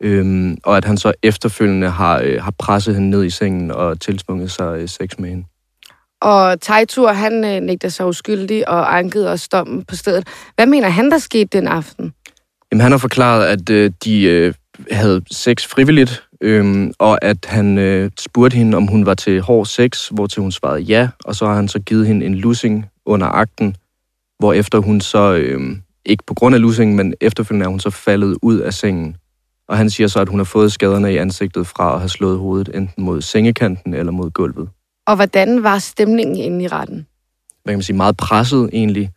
Øhm, 0.02 0.58
og 0.64 0.76
at 0.76 0.84
han 0.84 0.96
så 0.96 1.12
efterfølgende 1.22 1.90
har, 1.90 2.20
øh, 2.24 2.42
har 2.42 2.50
presset 2.58 2.94
hende 2.94 3.10
ned 3.10 3.24
i 3.24 3.30
sengen 3.30 3.70
og 3.70 4.00
tilspunget 4.00 4.50
sig 4.50 4.78
øh, 4.78 4.88
sex 4.88 5.18
med 5.18 5.28
hende. 5.30 5.44
Og 6.22 6.60
Tejtur, 6.60 7.12
han 7.12 7.44
øh, 7.44 7.60
nægter 7.60 7.88
sig 7.88 8.06
uskyldig 8.06 8.68
og 8.68 8.98
ankede 8.98 9.30
også 9.32 9.48
dommen 9.52 9.84
på 9.84 9.96
stedet. 9.96 10.28
Hvad 10.54 10.66
mener 10.66 10.88
han, 10.88 11.10
der 11.10 11.18
skete 11.18 11.58
den 11.58 11.68
aften? 11.68 12.12
Jamen, 12.72 12.80
han 12.80 12.90
har 12.90 12.98
forklaret, 12.98 13.44
at 13.44 13.70
øh, 13.70 13.90
de 14.04 14.22
øh, 14.22 14.54
havde 14.90 15.22
sex 15.30 15.66
frivilligt, 15.66 16.22
øh, 16.40 16.90
og 16.98 17.24
at 17.24 17.36
han 17.48 17.78
øh, 17.78 18.10
spurgte 18.18 18.56
hende, 18.56 18.76
om 18.76 18.86
hun 18.86 19.06
var 19.06 19.14
til 19.14 19.40
hård 19.40 19.66
sex, 19.66 20.08
hvor 20.08 20.26
til 20.26 20.42
hun 20.42 20.52
svarede 20.52 20.80
ja, 20.80 21.08
og 21.24 21.34
så 21.34 21.46
har 21.46 21.54
han 21.54 21.68
så 21.68 21.78
givet 21.78 22.06
hende 22.06 22.26
en 22.26 22.34
lussing 22.34 22.86
under 23.06 23.26
akten, 23.26 23.76
hvor 24.38 24.52
efter 24.52 24.78
hun 24.78 25.00
så, 25.00 25.32
øh, 25.32 25.76
ikke 26.04 26.24
på 26.26 26.34
grund 26.34 26.54
af 26.54 26.60
lussingen, 26.60 26.96
men 26.96 27.14
efterfølgende 27.20 27.64
er 27.64 27.70
hun 27.70 27.80
så 27.80 27.90
faldet 27.90 28.38
ud 28.42 28.58
af 28.58 28.74
sengen. 28.74 29.16
Og 29.68 29.76
han 29.76 29.90
siger 29.90 30.08
så, 30.08 30.20
at 30.20 30.28
hun 30.28 30.38
har 30.38 30.44
fået 30.44 30.72
skaderne 30.72 31.12
i 31.12 31.16
ansigtet 31.16 31.66
fra 31.66 31.94
at 31.94 31.98
have 31.98 32.08
slået 32.08 32.38
hovedet 32.38 32.70
enten 32.74 33.04
mod 33.04 33.22
sengekanten 33.22 33.94
eller 33.94 34.12
mod 34.12 34.30
gulvet. 34.30 34.68
Og 35.06 35.16
hvordan 35.16 35.62
var 35.62 35.78
stemningen 35.78 36.36
inde 36.36 36.64
i 36.64 36.68
retten? 36.68 37.06
Hvad 37.62 37.72
kan 37.72 37.78
man 37.78 37.82
sige, 37.82 37.96
meget 37.96 38.16
presset 38.16 38.70
egentlig. 38.72 39.10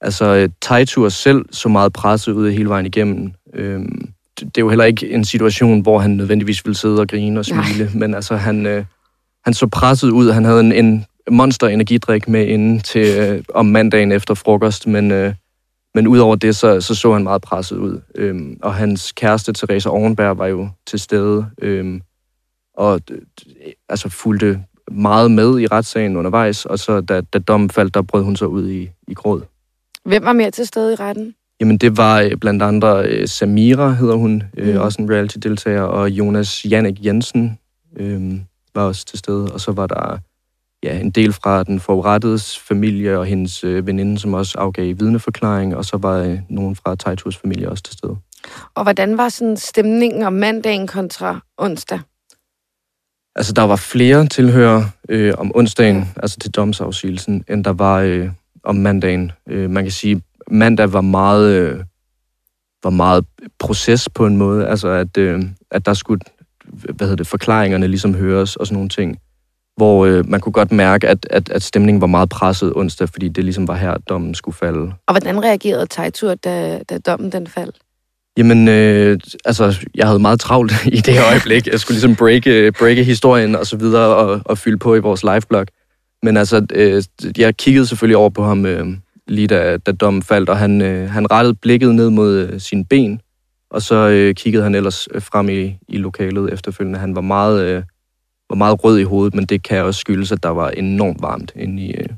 Altså, 0.00 0.24
øh, 0.24 0.48
Taitur 0.62 1.08
selv 1.08 1.44
så 1.50 1.68
meget 1.68 1.92
presset 1.92 2.32
ud 2.32 2.50
hele 2.50 2.68
vejen 2.68 2.86
igennem. 2.86 3.32
Øhm, 3.54 4.08
det 4.38 4.58
er 4.58 4.60
jo 4.60 4.68
heller 4.68 4.84
ikke 4.84 5.10
en 5.10 5.24
situation, 5.24 5.80
hvor 5.80 5.98
han 5.98 6.10
nødvendigvis 6.10 6.64
ville 6.64 6.76
sidde 6.76 7.00
og 7.00 7.08
grine 7.08 7.40
og 7.40 7.44
smile, 7.44 7.84
Nej. 7.84 7.94
men 7.94 8.14
altså, 8.14 8.36
han, 8.36 8.66
øh, 8.66 8.84
han 9.44 9.54
så 9.54 9.66
presset 9.66 10.10
ud. 10.10 10.30
Han 10.30 10.44
havde 10.44 10.60
en, 10.60 10.72
en 10.72 11.06
monster 11.30 11.68
energidrik 11.68 12.28
med 12.28 12.46
inden 12.46 12.80
til 12.80 13.18
øh, 13.18 13.44
om 13.54 13.66
mandagen 13.66 14.12
efter 14.12 14.34
frokost, 14.34 14.86
men, 14.86 15.10
øh, 15.10 15.34
men 15.94 16.06
udover 16.06 16.36
det, 16.36 16.56
så, 16.56 16.80
så 16.80 16.94
så 16.94 17.12
han 17.12 17.22
meget 17.22 17.42
presset 17.42 17.76
ud. 17.76 18.00
Øhm, 18.14 18.58
og 18.62 18.74
hans 18.74 19.12
kæreste, 19.12 19.52
Theresa 19.52 19.88
Ovenberg, 19.88 20.38
var 20.38 20.46
jo 20.46 20.68
til 20.86 20.98
stede, 20.98 21.46
øhm, 21.62 22.02
og 22.76 23.00
altså 23.88 24.08
fulgte 24.08 24.60
meget 24.90 25.30
med 25.30 25.60
i 25.60 25.66
retssagen 25.66 26.16
undervejs, 26.16 26.64
og 26.64 26.78
så 26.78 27.00
da, 27.00 27.20
da 27.20 27.38
dommen 27.38 27.70
faldt, 27.70 27.94
der 27.94 28.02
brød 28.02 28.22
hun 28.22 28.36
så 28.36 28.46
ud 28.46 28.70
i, 28.70 28.90
i 29.08 29.14
gråd. 29.14 29.42
Hvem 30.04 30.24
var 30.24 30.32
mere 30.32 30.50
til 30.50 30.66
stede 30.66 30.92
i 30.92 30.96
retten? 30.96 31.34
Jamen, 31.60 31.78
det 31.78 31.96
var 31.96 32.20
øh, 32.20 32.36
blandt 32.36 32.62
andre 32.62 33.08
øh, 33.08 33.28
Samira, 33.28 33.92
hedder 33.92 34.14
hun, 34.14 34.42
øh, 34.56 34.74
mm. 34.74 34.80
også 34.80 35.02
en 35.02 35.10
reality-deltager, 35.10 35.82
og 35.82 36.10
Jonas 36.10 36.64
Jannik 36.64 37.04
Jensen 37.04 37.58
øh, 37.96 38.32
var 38.74 38.82
også 38.82 39.04
til 39.04 39.18
stede. 39.18 39.52
Og 39.52 39.60
så 39.60 39.72
var 39.72 39.86
der 39.86 40.18
ja, 40.82 40.98
en 41.00 41.10
del 41.10 41.32
fra 41.32 41.62
den 41.62 41.80
forurettedes 41.80 42.58
familie 42.58 43.18
og 43.18 43.26
hendes 43.26 43.64
øh, 43.64 43.86
veninde, 43.86 44.18
som 44.18 44.34
også 44.34 44.58
afgav 44.58 44.94
vidneforklaring, 44.98 45.76
og 45.76 45.84
så 45.84 45.96
var 45.96 46.18
øh, 46.18 46.38
nogen 46.48 46.76
fra 46.76 46.96
Taiturs 46.96 47.36
familie 47.36 47.70
også 47.70 47.82
til 47.82 47.92
stede. 47.92 48.16
Og 48.74 48.82
hvordan 48.82 49.18
var 49.18 49.28
sådan 49.28 49.56
stemningen 49.56 50.22
om 50.22 50.32
mandagen 50.32 50.86
kontra 50.86 51.40
onsdag? 51.58 52.00
Altså, 53.36 53.52
der 53.52 53.62
var 53.62 53.76
flere 53.76 54.26
tilhører 54.26 54.84
øh, 55.08 55.34
om 55.38 55.52
onsdagen, 55.54 56.08
altså 56.16 56.38
til 56.38 56.50
domsafsigelsen, 56.50 57.44
end 57.48 57.64
der 57.64 57.72
var 57.72 58.00
øh, 58.00 58.28
om 58.64 58.76
mandagen. 58.76 59.32
Øh, 59.48 59.70
man 59.70 59.84
kan 59.84 59.92
sige, 59.92 60.22
mandag 60.50 60.92
var 60.92 61.00
meget, 61.00 61.52
øh, 61.52 61.80
var 62.84 62.90
meget 62.90 63.24
proces 63.58 64.08
på 64.08 64.26
en 64.26 64.36
måde, 64.36 64.66
altså 64.66 64.88
at, 64.88 65.16
øh, 65.16 65.42
at 65.70 65.86
der 65.86 65.94
skulle, 65.94 66.20
hvad 66.66 67.06
hedder 67.06 67.16
det, 67.16 67.26
forklaringerne 67.26 67.86
ligesom 67.86 68.14
høres 68.14 68.56
og 68.56 68.66
sådan 68.66 68.74
nogle 68.74 68.88
ting, 68.88 69.18
hvor 69.76 70.06
øh, 70.06 70.28
man 70.28 70.40
kunne 70.40 70.52
godt 70.52 70.72
mærke, 70.72 71.08
at, 71.08 71.26
at, 71.30 71.48
at 71.50 71.62
stemningen 71.62 72.00
var 72.00 72.06
meget 72.06 72.28
presset 72.28 72.72
onsdag, 72.76 73.08
fordi 73.08 73.28
det 73.28 73.44
ligesom 73.44 73.68
var 73.68 73.76
her, 73.76 73.96
dommen 74.08 74.34
skulle 74.34 74.56
falde. 74.56 74.92
Og 75.06 75.14
hvordan 75.14 75.44
reagerede 75.44 75.86
Tejtur, 75.86 76.34
da, 76.34 76.82
da 76.90 76.98
dommen 76.98 77.32
den 77.32 77.46
faldt? 77.46 77.76
Jamen, 78.36 78.68
øh, 78.68 79.18
altså, 79.44 79.86
jeg 79.94 80.06
havde 80.06 80.18
meget 80.18 80.40
travlt 80.40 80.72
i 80.86 80.96
det 80.96 81.18
øjeblik. 81.30 81.66
Jeg 81.66 81.80
skulle 81.80 81.94
ligesom 81.94 82.16
breake, 82.16 82.72
breake 82.72 83.04
historien 83.04 83.56
og 83.56 83.66
så 83.66 83.76
videre 83.76 84.16
og, 84.16 84.40
og 84.44 84.58
fylde 84.58 84.78
på 84.78 84.94
i 84.94 84.98
vores 84.98 85.22
liveblog. 85.22 85.66
Men 86.22 86.36
altså, 86.36 86.66
øh, 86.74 87.02
jeg 87.38 87.56
kiggede 87.56 87.86
selvfølgelig 87.86 88.16
over 88.16 88.30
på 88.30 88.44
ham 88.44 88.66
øh, 88.66 88.86
lige 89.26 89.46
da, 89.46 89.76
da 89.76 89.92
dommen 89.92 90.22
faldt, 90.22 90.48
og 90.48 90.58
han, 90.58 90.82
øh, 90.82 91.10
han 91.10 91.30
rettede 91.30 91.54
blikket 91.54 91.94
ned 91.94 92.10
mod 92.10 92.36
øh, 92.36 92.60
sine 92.60 92.84
ben, 92.84 93.20
og 93.70 93.82
så 93.82 94.08
øh, 94.08 94.34
kiggede 94.34 94.62
han 94.62 94.74
ellers 94.74 95.08
frem 95.18 95.48
i, 95.48 95.78
i 95.88 95.96
lokalet 95.96 96.52
efterfølgende. 96.52 96.98
Han 96.98 97.14
var 97.14 97.20
meget, 97.20 97.64
øh, 97.64 97.82
var 98.50 98.56
meget 98.56 98.84
rød 98.84 98.98
i 98.98 99.02
hovedet, 99.02 99.34
men 99.34 99.44
det 99.44 99.62
kan 99.62 99.84
også 99.84 100.00
skyldes, 100.00 100.32
at 100.32 100.42
der 100.42 100.48
var 100.48 100.70
enormt 100.70 101.22
varmt 101.22 101.52
inde 101.56 101.82
i, 101.82 101.92
øh, 101.92 102.08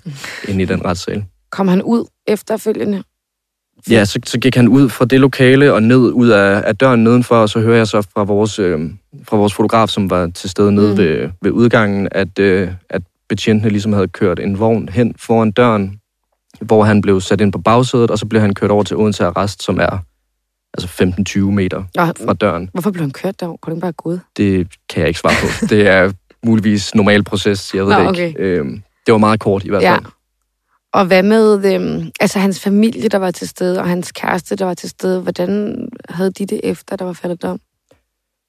inde 0.49 0.63
i 0.63 0.67
den 0.67 0.85
retssal. 0.85 1.25
Kom 1.51 1.69
han 1.69 1.83
ud 1.83 2.05
efterfølgende? 2.27 3.03
Ja, 3.91 4.05
så, 4.05 4.19
så 4.25 4.39
gik 4.39 4.57
han 4.57 4.69
ud 4.69 4.89
fra 4.89 5.05
det 5.05 5.21
lokale 5.21 5.73
og 5.73 5.83
ned 5.83 5.97
ud 5.97 6.29
af, 6.29 6.63
af 6.67 6.77
døren 6.77 7.05
nedenfor, 7.05 7.37
og 7.37 7.49
så 7.49 7.61
hører 7.61 7.77
jeg 7.77 7.87
så 7.87 8.03
fra 8.03 8.25
vores, 8.25 8.59
øh, 8.59 8.91
fra 9.25 9.37
vores 9.37 9.55
fotograf, 9.55 9.89
som 9.89 10.11
var 10.11 10.31
til 10.35 10.51
stede 10.51 10.73
nede 10.73 10.91
mm. 10.91 10.99
ved, 10.99 11.29
ved 11.43 11.51
udgangen, 11.51 12.09
at, 12.11 12.39
øh, 12.39 12.71
at 12.91 13.03
betjentene 13.29 13.71
ligesom 13.71 13.93
havde 13.93 14.09
kørt 14.09 14.41
en 14.41 14.59
vogn 14.59 14.89
hen 14.89 15.15
foran 15.19 15.51
døren, 15.51 16.01
hvor 16.61 16.85
han 16.85 17.01
blev 17.01 17.21
sat 17.21 17.41
ind 17.41 17.53
på 17.53 17.59
bagsædet, 17.59 18.11
og 18.11 18.19
så 18.19 18.27
blev 18.27 18.41
han 18.41 18.55
kørt 18.55 18.71
over 18.71 18.83
til 18.83 18.97
Odense 18.97 19.25
Arrest, 19.25 19.63
som 19.63 19.81
er 19.81 19.99
altså 20.79 20.89
15-20 21.39 21.39
meter 21.39 21.85
fra 22.27 22.33
døren. 22.33 22.71
Hvorfor 22.73 22.91
blev 22.91 23.03
han 23.03 23.11
kørt 23.11 23.41
der? 23.41 23.57
Kunne 23.63 23.75
det 23.75 23.81
bare 23.81 23.93
gå 23.93 24.11
ud? 24.11 24.19
Det 24.37 24.69
kan 24.89 25.01
jeg 25.01 25.09
ikke 25.09 25.21
svare 25.21 25.35
på. 25.41 25.67
det 25.75 25.89
er 25.89 26.13
muligvis 26.47 26.95
normal 26.95 27.25
proces, 27.25 27.75
jeg 27.75 27.87
ved 27.87 27.93
Nå, 27.93 28.13
det 28.13 28.19
ikke. 28.19 28.41
Okay. 28.41 28.45
Øhm, 28.45 28.83
det 29.07 29.13
var 29.13 29.19
meget 29.19 29.41
kort 29.41 29.65
i 29.65 29.69
hvert 29.69 29.83
fald. 29.83 30.03
Ja. 30.05 30.11
Og 30.97 31.07
hvad 31.07 31.23
med 31.23 31.75
øhm, 31.75 32.11
altså 32.21 32.39
hans 32.39 32.61
familie, 32.61 33.09
der 33.09 33.19
var 33.19 33.31
til 33.31 33.49
stede, 33.49 33.79
og 33.79 33.89
hans 33.89 34.13
kæreste, 34.13 34.57
der 34.57 34.65
var 34.65 34.75
til 34.75 34.89
stede? 34.89 35.21
Hvordan 35.21 35.89
havde 36.09 36.31
de 36.31 36.47
det 36.47 36.61
efter, 36.65 36.97
der 36.97 37.05
var 37.05 37.13
faldet 37.13 37.43
dom? 37.43 37.61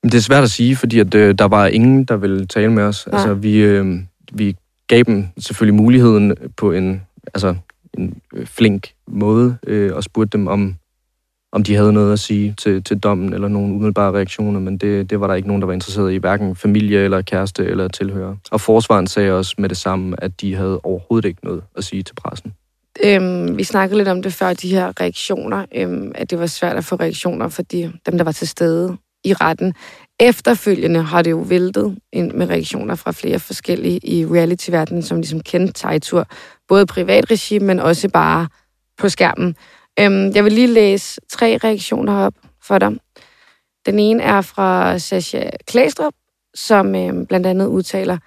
Det 0.04 0.14
er 0.14 0.20
svært 0.20 0.44
at 0.44 0.52
sige, 0.52 0.76
fordi 0.76 1.00
at, 1.00 1.16
øh, 1.16 1.36
der 1.40 1.46
var 1.46 1.68
ingen, 1.68 2.04
der 2.04 2.18
ville 2.18 2.46
tale 2.46 2.72
med 2.72 2.84
os. 2.84 3.08
Altså, 3.08 3.34
vi, 3.34 3.58
øh, 3.58 4.00
vi 4.32 4.56
gav 4.88 5.04
dem 5.04 5.28
selvfølgelig 5.40 5.76
muligheden 5.76 6.36
på 6.58 6.72
en, 6.72 7.02
altså, 7.34 7.56
en 7.98 8.22
øh, 8.34 8.46
flink 8.46 8.92
måde 9.08 9.58
øh, 9.68 9.96
og 9.96 10.04
spurgte 10.04 10.38
dem, 10.38 10.48
om, 10.48 10.76
om 11.58 11.64
de 11.64 11.76
havde 11.76 11.94
noget 11.94 12.14
at 12.14 12.20
sige 12.20 12.56
til, 12.58 12.84
til 12.84 13.00
dommen 13.00 13.34
eller 13.34 13.48
nogle 13.48 13.74
umiddelbare 13.74 14.12
reaktioner, 14.12 14.60
men 14.60 14.78
det, 14.78 15.10
det 15.10 15.20
var 15.20 15.28
der 15.28 15.34
ikke 15.34 15.48
nogen, 15.48 15.62
der 15.62 15.66
var 15.66 15.74
interesseret 15.74 16.14
i, 16.14 16.18
hverken 16.18 16.56
familie 16.56 17.00
eller 17.00 17.22
kæreste 17.22 17.66
eller 17.66 17.88
tilhører. 17.88 18.36
Og 18.52 18.62
forsvaren 18.62 19.08
sagde 19.08 19.32
også 19.32 19.56
med 19.58 19.70
det 19.70 19.78
samme, 19.78 20.24
at 20.24 20.42
de 20.42 20.56
havde 20.56 20.80
overhovedet 20.84 21.28
ikke 21.28 21.46
noget 21.46 21.64
at 21.78 21.84
sige 21.84 22.04
til 22.04 22.16
pressen. 22.16 22.54
Øhm, 23.06 23.58
vi 23.58 23.64
snakkede 23.64 23.98
lidt 23.98 24.08
om 24.08 24.22
det 24.22 24.34
før, 24.34 24.54
de 24.54 24.70
her 24.70 25.02
reaktioner, 25.02 25.66
øhm, 25.76 26.12
at 26.16 26.30
det 26.30 26.40
var 26.40 26.46
svært 26.46 26.76
at 26.76 26.86
få 26.86 26.96
reaktioner 26.96 27.48
for 27.48 27.62
de, 27.62 27.94
dem, 28.06 28.18
der 28.18 28.24
var 28.24 28.32
til 28.32 28.48
stede 28.48 28.98
i 29.24 29.34
retten. 29.34 29.74
Efterfølgende 30.20 31.02
har 31.02 31.22
det 31.22 31.32
jo 31.32 31.46
væltet 31.50 31.98
ind 32.14 32.32
med 32.32 32.50
reaktioner 32.50 32.96
fra 32.96 33.12
flere 33.12 33.40
forskellige 33.40 34.00
i 34.04 34.26
reality-verdenen, 34.26 35.04
som 35.04 35.18
ligesom 35.18 35.40
kendte 35.40 35.74
Tejtur, 35.74 36.28
både 36.68 36.86
privat 36.86 37.32
regi, 37.32 37.60
men 37.60 37.80
også 37.80 38.10
bare 38.10 38.48
på 38.98 39.10
skærmen. 39.10 39.56
Øhm, 40.00 40.32
jeg 40.36 40.44
vil 40.44 40.54
lige 40.54 40.68
læse 40.68 41.22
tre 41.30 41.58
reaktioner 41.64 42.14
op 42.14 42.34
for 42.64 42.80
dig. 42.80 42.92
Den 43.86 44.00
ene 44.00 44.24
er 44.24 44.42
fra 44.42 44.98
Sasha 44.98 45.50
Klæstrup, 45.68 46.14
som 46.56 46.96
øhm, 46.96 47.26
blandt 47.26 47.48
andet 47.48 47.68
udtaler, 47.68 48.18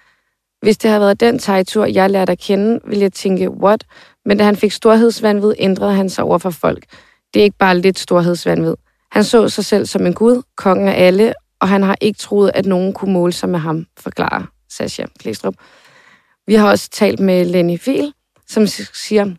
hvis 0.61 0.77
det 0.77 0.89
havde 0.89 1.01
været 1.01 1.19
den 1.19 1.39
tegtur, 1.39 1.85
jeg 1.85 2.09
lærte 2.09 2.31
at 2.31 2.39
kende, 2.39 2.79
ville 2.85 3.01
jeg 3.01 3.13
tænke, 3.13 3.51
what? 3.51 3.85
Men 4.25 4.37
da 4.37 4.43
han 4.43 4.55
fik 4.55 4.71
storhedsvandvid, 4.71 5.53
ændrede 5.57 5.93
han 5.93 6.09
sig 6.09 6.23
over 6.23 6.37
for 6.37 6.49
folk. 6.49 6.85
Det 7.33 7.39
er 7.39 7.43
ikke 7.43 7.57
bare 7.57 7.77
lidt 7.77 7.99
storhedsvandvid. 7.99 8.75
Han 9.11 9.23
så 9.23 9.49
sig 9.49 9.65
selv 9.65 9.85
som 9.85 10.05
en 10.05 10.13
gud, 10.13 10.41
kongen 10.57 10.87
af 10.87 11.05
alle, 11.07 11.33
og 11.59 11.69
han 11.69 11.83
har 11.83 11.95
ikke 12.01 12.17
troet, 12.17 12.51
at 12.53 12.65
nogen 12.65 12.93
kunne 12.93 13.13
måle 13.13 13.33
sig 13.33 13.49
med 13.49 13.59
ham, 13.59 13.85
forklarer 13.99 14.43
Sasha 14.69 15.05
Klæstrup. 15.19 15.53
Vi 16.47 16.53
har 16.53 16.69
også 16.69 16.89
talt 16.89 17.19
med 17.19 17.45
Lenny 17.45 17.79
Fiel, 17.79 18.13
som 18.47 18.67
siger, 18.67 19.35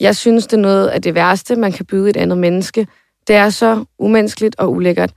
jeg 0.00 0.16
synes, 0.16 0.46
det 0.46 0.56
er 0.56 0.60
noget 0.60 0.88
af 0.88 1.02
det 1.02 1.14
værste, 1.14 1.56
man 1.56 1.72
kan 1.72 1.86
byde 1.86 2.10
et 2.10 2.16
andet 2.16 2.38
menneske. 2.38 2.86
Det 3.26 3.36
er 3.36 3.50
så 3.50 3.84
umenneskeligt 3.98 4.56
og 4.58 4.72
ulækkert. 4.72 5.12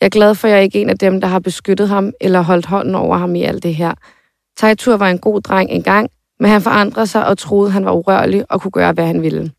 Jeg 0.00 0.06
er 0.06 0.10
glad 0.10 0.34
for, 0.34 0.48
at 0.48 0.54
jeg 0.54 0.62
ikke 0.62 0.78
er 0.78 0.82
en 0.82 0.90
af 0.90 0.98
dem, 0.98 1.20
der 1.20 1.28
har 1.28 1.38
beskyttet 1.38 1.88
ham 1.88 2.12
eller 2.20 2.40
holdt 2.40 2.66
hånden 2.66 2.94
over 2.94 3.16
ham 3.16 3.34
i 3.34 3.42
alt 3.42 3.62
det 3.62 3.74
her. 3.74 3.94
Tejtur 4.56 4.96
var 4.96 5.08
en 5.08 5.18
god 5.18 5.40
dreng 5.40 5.70
engang, 5.70 6.10
men 6.40 6.50
han 6.50 6.62
forandrede 6.62 7.06
sig 7.06 7.26
og 7.26 7.38
troede, 7.38 7.70
han 7.70 7.84
var 7.84 7.92
urørlig 7.92 8.44
og 8.48 8.60
kunne 8.60 8.70
gøre, 8.70 8.92
hvad 8.92 9.06
han 9.06 9.22
ville. 9.22 9.52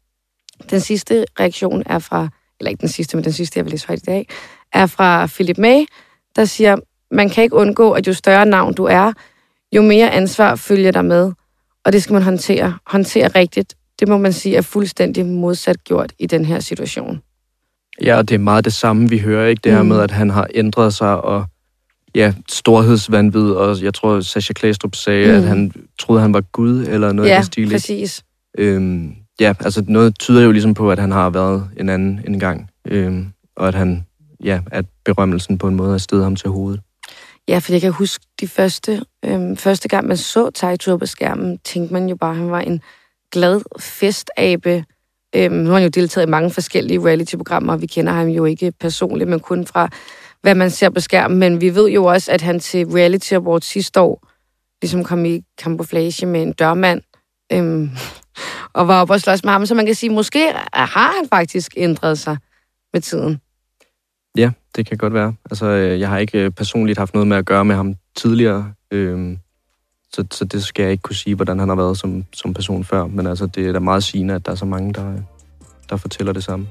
Den 0.69 0.79
sidste 0.79 1.25
reaktion 1.39 1.83
er 1.85 1.99
fra, 1.99 2.27
eller 2.59 2.69
ikke 2.69 2.81
den 2.81 2.89
sidste, 2.89 3.17
men 3.17 3.23
den 3.23 3.33
sidste, 3.33 3.57
jeg 3.57 3.65
vil 3.65 3.71
læse 3.71 3.87
højt 3.87 3.99
i 3.99 4.05
dag, 4.05 4.27
er 4.73 4.85
fra 4.85 5.25
Philip 5.27 5.57
May, 5.57 5.85
der 6.35 6.45
siger, 6.45 6.75
man 7.11 7.29
kan 7.29 7.43
ikke 7.43 7.55
undgå, 7.55 7.91
at 7.91 8.07
jo 8.07 8.13
større 8.13 8.45
navn 8.45 8.73
du 8.73 8.83
er, 8.83 9.13
jo 9.71 9.81
mere 9.81 10.11
ansvar 10.11 10.55
følger 10.55 10.91
der 10.91 11.01
med, 11.01 11.31
og 11.85 11.93
det 11.93 12.03
skal 12.03 12.13
man 12.13 12.23
håndtere. 12.23 12.77
Håndtere 12.87 13.27
rigtigt. 13.27 13.75
Det 13.99 14.07
må 14.07 14.17
man 14.17 14.33
sige 14.33 14.55
er 14.55 14.61
fuldstændig 14.61 15.25
modsat 15.25 15.83
gjort 15.83 16.13
i 16.19 16.27
den 16.27 16.45
her 16.45 16.59
situation. 16.59 17.21
Ja, 18.01 18.17
og 18.17 18.29
det 18.29 18.35
er 18.35 18.39
meget 18.39 18.65
det 18.65 18.73
samme, 18.73 19.09
vi 19.09 19.17
hører, 19.17 19.47
ikke? 19.47 19.61
Det 19.63 19.71
her 19.71 19.81
mm. 19.81 19.87
med, 19.87 19.99
at 19.99 20.11
han 20.11 20.29
har 20.29 20.47
ændret 20.55 20.93
sig, 20.93 21.21
og 21.21 21.45
ja, 22.15 22.33
storhedsvandvid, 22.49 23.51
og 23.51 23.81
jeg 23.81 23.93
tror, 23.93 24.21
Sasha 24.21 24.53
Klæstrup 24.53 24.95
sagde, 24.95 25.27
mm. 25.27 25.37
at 25.37 25.43
han 25.43 25.71
troede, 25.99 26.21
han 26.21 26.33
var 26.33 26.41
Gud, 26.41 26.85
eller 26.87 27.11
noget 27.11 27.29
ja, 27.29 27.35
af 27.35 27.41
det 27.41 27.45
stil. 27.45 27.69
Ja, 27.69 27.75
præcis. 27.75 28.23
Øhm, 28.57 29.15
ja, 29.39 29.53
altså 29.59 29.83
noget 29.87 30.19
tyder 30.19 30.43
jo 30.43 30.51
ligesom 30.51 30.73
på, 30.73 30.91
at 30.91 30.99
han 30.99 31.11
har 31.11 31.29
været 31.29 31.69
en 31.77 31.89
anden 31.89 32.21
en 32.27 32.39
gang, 32.39 32.69
øhm, 32.87 33.27
og 33.55 33.67
at 33.67 33.75
han, 33.75 34.05
ja, 34.43 34.59
at 34.71 34.85
berømmelsen 35.05 35.57
på 35.57 35.67
en 35.67 35.75
måde 35.75 35.91
har 35.91 35.97
stedet 35.97 36.23
ham 36.23 36.35
til 36.35 36.49
hovedet. 36.49 36.81
Ja, 37.47 37.57
for 37.57 37.71
jeg 37.71 37.81
kan 37.81 37.91
huske 37.91 38.25
de 38.39 38.47
første, 38.47 39.01
øhm, 39.25 39.57
første 39.57 39.87
gang, 39.87 40.07
man 40.07 40.17
så 40.17 40.49
Taitur 40.49 40.97
på 40.97 41.05
skærmen, 41.05 41.59
tænkte 41.63 41.93
man 41.93 42.09
jo 42.09 42.15
bare, 42.15 42.31
at 42.31 42.37
han 42.37 42.51
var 42.51 42.59
en 42.59 42.81
glad 43.33 43.61
festabe. 43.79 44.85
Øhm, 45.35 45.53
nu 45.53 45.69
har 45.69 45.73
han 45.73 45.83
jo 45.83 45.89
deltaget 45.89 46.27
i 46.27 46.29
mange 46.29 46.51
forskellige 46.51 47.05
reality-programmer, 47.05 47.77
vi 47.77 47.85
kender 47.85 48.13
ham 48.13 48.27
jo 48.27 48.45
ikke 48.45 48.71
personligt, 48.79 49.29
men 49.29 49.39
kun 49.39 49.65
fra, 49.67 49.89
hvad 50.41 50.55
man 50.55 50.71
ser 50.71 50.89
på 50.89 50.99
skærmen. 50.99 51.39
Men 51.39 51.61
vi 51.61 51.75
ved 51.75 51.89
jo 51.89 52.05
også, 52.05 52.31
at 52.31 52.41
han 52.41 52.59
til 52.59 52.85
Reality 52.87 53.33
Awards 53.33 53.65
sidste 53.65 54.01
år 54.01 54.27
ligesom 54.81 55.03
kom 55.03 55.25
i 55.25 55.41
kamuflage 55.57 56.25
med 56.25 56.41
en 56.41 56.51
dørmand. 56.51 57.01
Øhm, 57.53 57.89
og 58.77 58.87
var 58.87 59.01
oppe 59.01 59.13
og 59.13 59.21
slås 59.21 59.43
med 59.43 59.51
ham. 59.51 59.65
Så 59.65 59.75
man 59.75 59.85
kan 59.85 59.95
sige, 59.95 60.09
måske 60.09 60.53
har 60.73 61.15
han 61.19 61.29
faktisk 61.29 61.73
ændret 61.77 62.19
sig 62.19 62.37
med 62.93 63.01
tiden. 63.01 63.41
Ja, 64.37 64.51
det 64.75 64.85
kan 64.85 64.97
godt 64.97 65.13
være. 65.13 65.35
Altså, 65.51 65.65
øh, 65.65 65.99
jeg 65.99 66.09
har 66.09 66.17
ikke 66.17 66.39
øh, 66.39 66.51
personligt 66.51 66.99
haft 66.99 67.13
noget 67.13 67.27
med 67.27 67.37
at 67.37 67.45
gøre 67.45 67.65
med 67.65 67.75
ham 67.75 67.95
tidligere. 68.15 68.73
Øhm, 68.91 69.37
så, 70.13 70.25
så 70.31 70.45
det 70.45 70.63
skal 70.63 70.83
jeg 70.83 70.91
ikke 70.91 71.01
kunne 71.01 71.15
sige, 71.15 71.35
hvordan 71.35 71.59
han 71.59 71.69
har 71.69 71.75
været 71.75 71.97
som, 71.97 72.25
som 72.33 72.53
person 72.53 72.83
før. 72.83 73.07
Men 73.07 73.27
altså, 73.27 73.45
det 73.45 73.67
er 73.67 73.71
da 73.71 73.79
meget 73.79 74.03
sigende, 74.03 74.33
at 74.33 74.45
der 74.45 74.51
er 74.51 74.55
så 74.55 74.65
mange, 74.65 74.93
der, 74.93 75.13
der 75.89 75.97
fortæller 75.97 76.33
det 76.33 76.43
samme. 76.43 76.67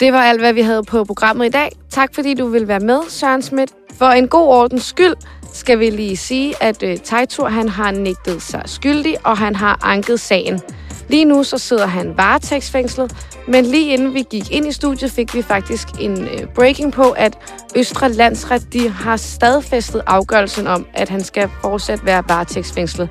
Det 0.00 0.12
var 0.12 0.18
alt, 0.22 0.40
hvad 0.40 0.52
vi 0.52 0.60
havde 0.60 0.82
på 0.82 1.04
programmet 1.04 1.46
i 1.46 1.48
dag. 1.50 1.72
Tak 1.90 2.14
fordi 2.14 2.34
du 2.34 2.46
vil 2.46 2.68
være 2.68 2.80
med, 2.80 3.00
Søren 3.08 3.42
Schmidt. 3.42 3.70
For 3.98 4.06
en 4.06 4.28
god 4.28 4.48
ordens 4.48 4.82
skyld 4.82 5.14
skal 5.52 5.78
vi 5.78 5.90
lige 5.90 6.16
sige, 6.16 6.62
at 6.62 6.82
øh, 6.82 6.96
Tejtur 6.96 7.48
han 7.48 7.68
har 7.68 7.90
nægtet 7.90 8.42
sig 8.42 8.62
skyldig, 8.66 9.16
og 9.24 9.38
han 9.38 9.56
har 9.56 9.80
anket 9.82 10.20
sagen. 10.20 10.60
Lige 11.08 11.24
nu 11.24 11.42
så 11.42 11.58
sidder 11.58 11.86
han 11.86 12.16
varetægtsfængslet, 12.16 13.12
men 13.48 13.64
lige 13.64 13.92
inden 13.92 14.14
vi 14.14 14.24
gik 14.30 14.50
ind 14.50 14.66
i 14.66 14.72
studiet, 14.72 15.10
fik 15.10 15.34
vi 15.34 15.42
faktisk 15.42 15.88
en 16.00 16.28
øh, 16.28 16.46
breaking 16.54 16.92
på, 16.92 17.10
at 17.10 17.38
Østre 17.76 18.12
Landsret 18.12 18.72
de 18.72 18.88
har 18.88 19.16
stadfæstet 19.16 20.02
afgørelsen 20.06 20.66
om, 20.66 20.86
at 20.94 21.08
han 21.08 21.24
skal 21.24 21.48
fortsat 21.62 22.06
være 22.06 22.22
varetægtsfængslet. 22.28 23.08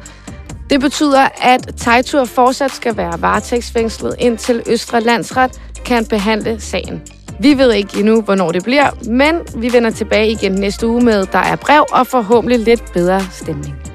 Det 0.69 0.81
betyder, 0.81 1.27
at 1.41 1.69
Tejtur 1.77 2.25
fortsat 2.25 2.71
skal 2.71 2.97
være 2.97 3.21
varetægtsfængslet, 3.21 4.15
indtil 4.19 4.63
Østre 4.67 5.01
Landsret 5.01 5.61
kan 5.85 6.05
behandle 6.05 6.61
sagen. 6.61 7.01
Vi 7.39 7.57
ved 7.57 7.73
ikke 7.73 7.99
endnu, 7.99 8.21
hvornår 8.21 8.51
det 8.51 8.63
bliver, 8.63 8.89
men 9.09 9.35
vi 9.55 9.73
vender 9.73 9.89
tilbage 9.89 10.31
igen 10.31 10.51
næste 10.51 10.87
uge 10.87 11.03
med 11.03 11.25
Der 11.25 11.39
er 11.39 11.55
brev 11.55 11.85
og 11.91 12.07
forhåbentlig 12.07 12.59
lidt 12.59 12.93
bedre 12.93 13.21
stemning. 13.31 13.92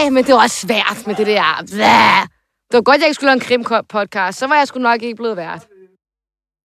Ej, 0.00 0.10
men 0.10 0.24
det 0.24 0.34
var 0.34 0.46
svært 0.46 1.06
med 1.06 1.14
det 1.14 1.26
der. 1.26 1.62
Blah. 1.72 2.22
Det 2.70 2.76
var 2.78 2.82
godt, 2.82 3.00
jeg 3.00 3.06
ikke 3.08 3.14
skulle 3.14 3.30
lave 3.30 3.40
en 3.40 3.46
krim-podcast. 3.48 4.38
Så 4.38 4.46
var 4.46 4.56
jeg 4.56 4.68
sgu 4.68 4.78
nok 4.78 5.02
ikke 5.02 5.16
blevet 5.16 5.36
vært. 5.36 5.66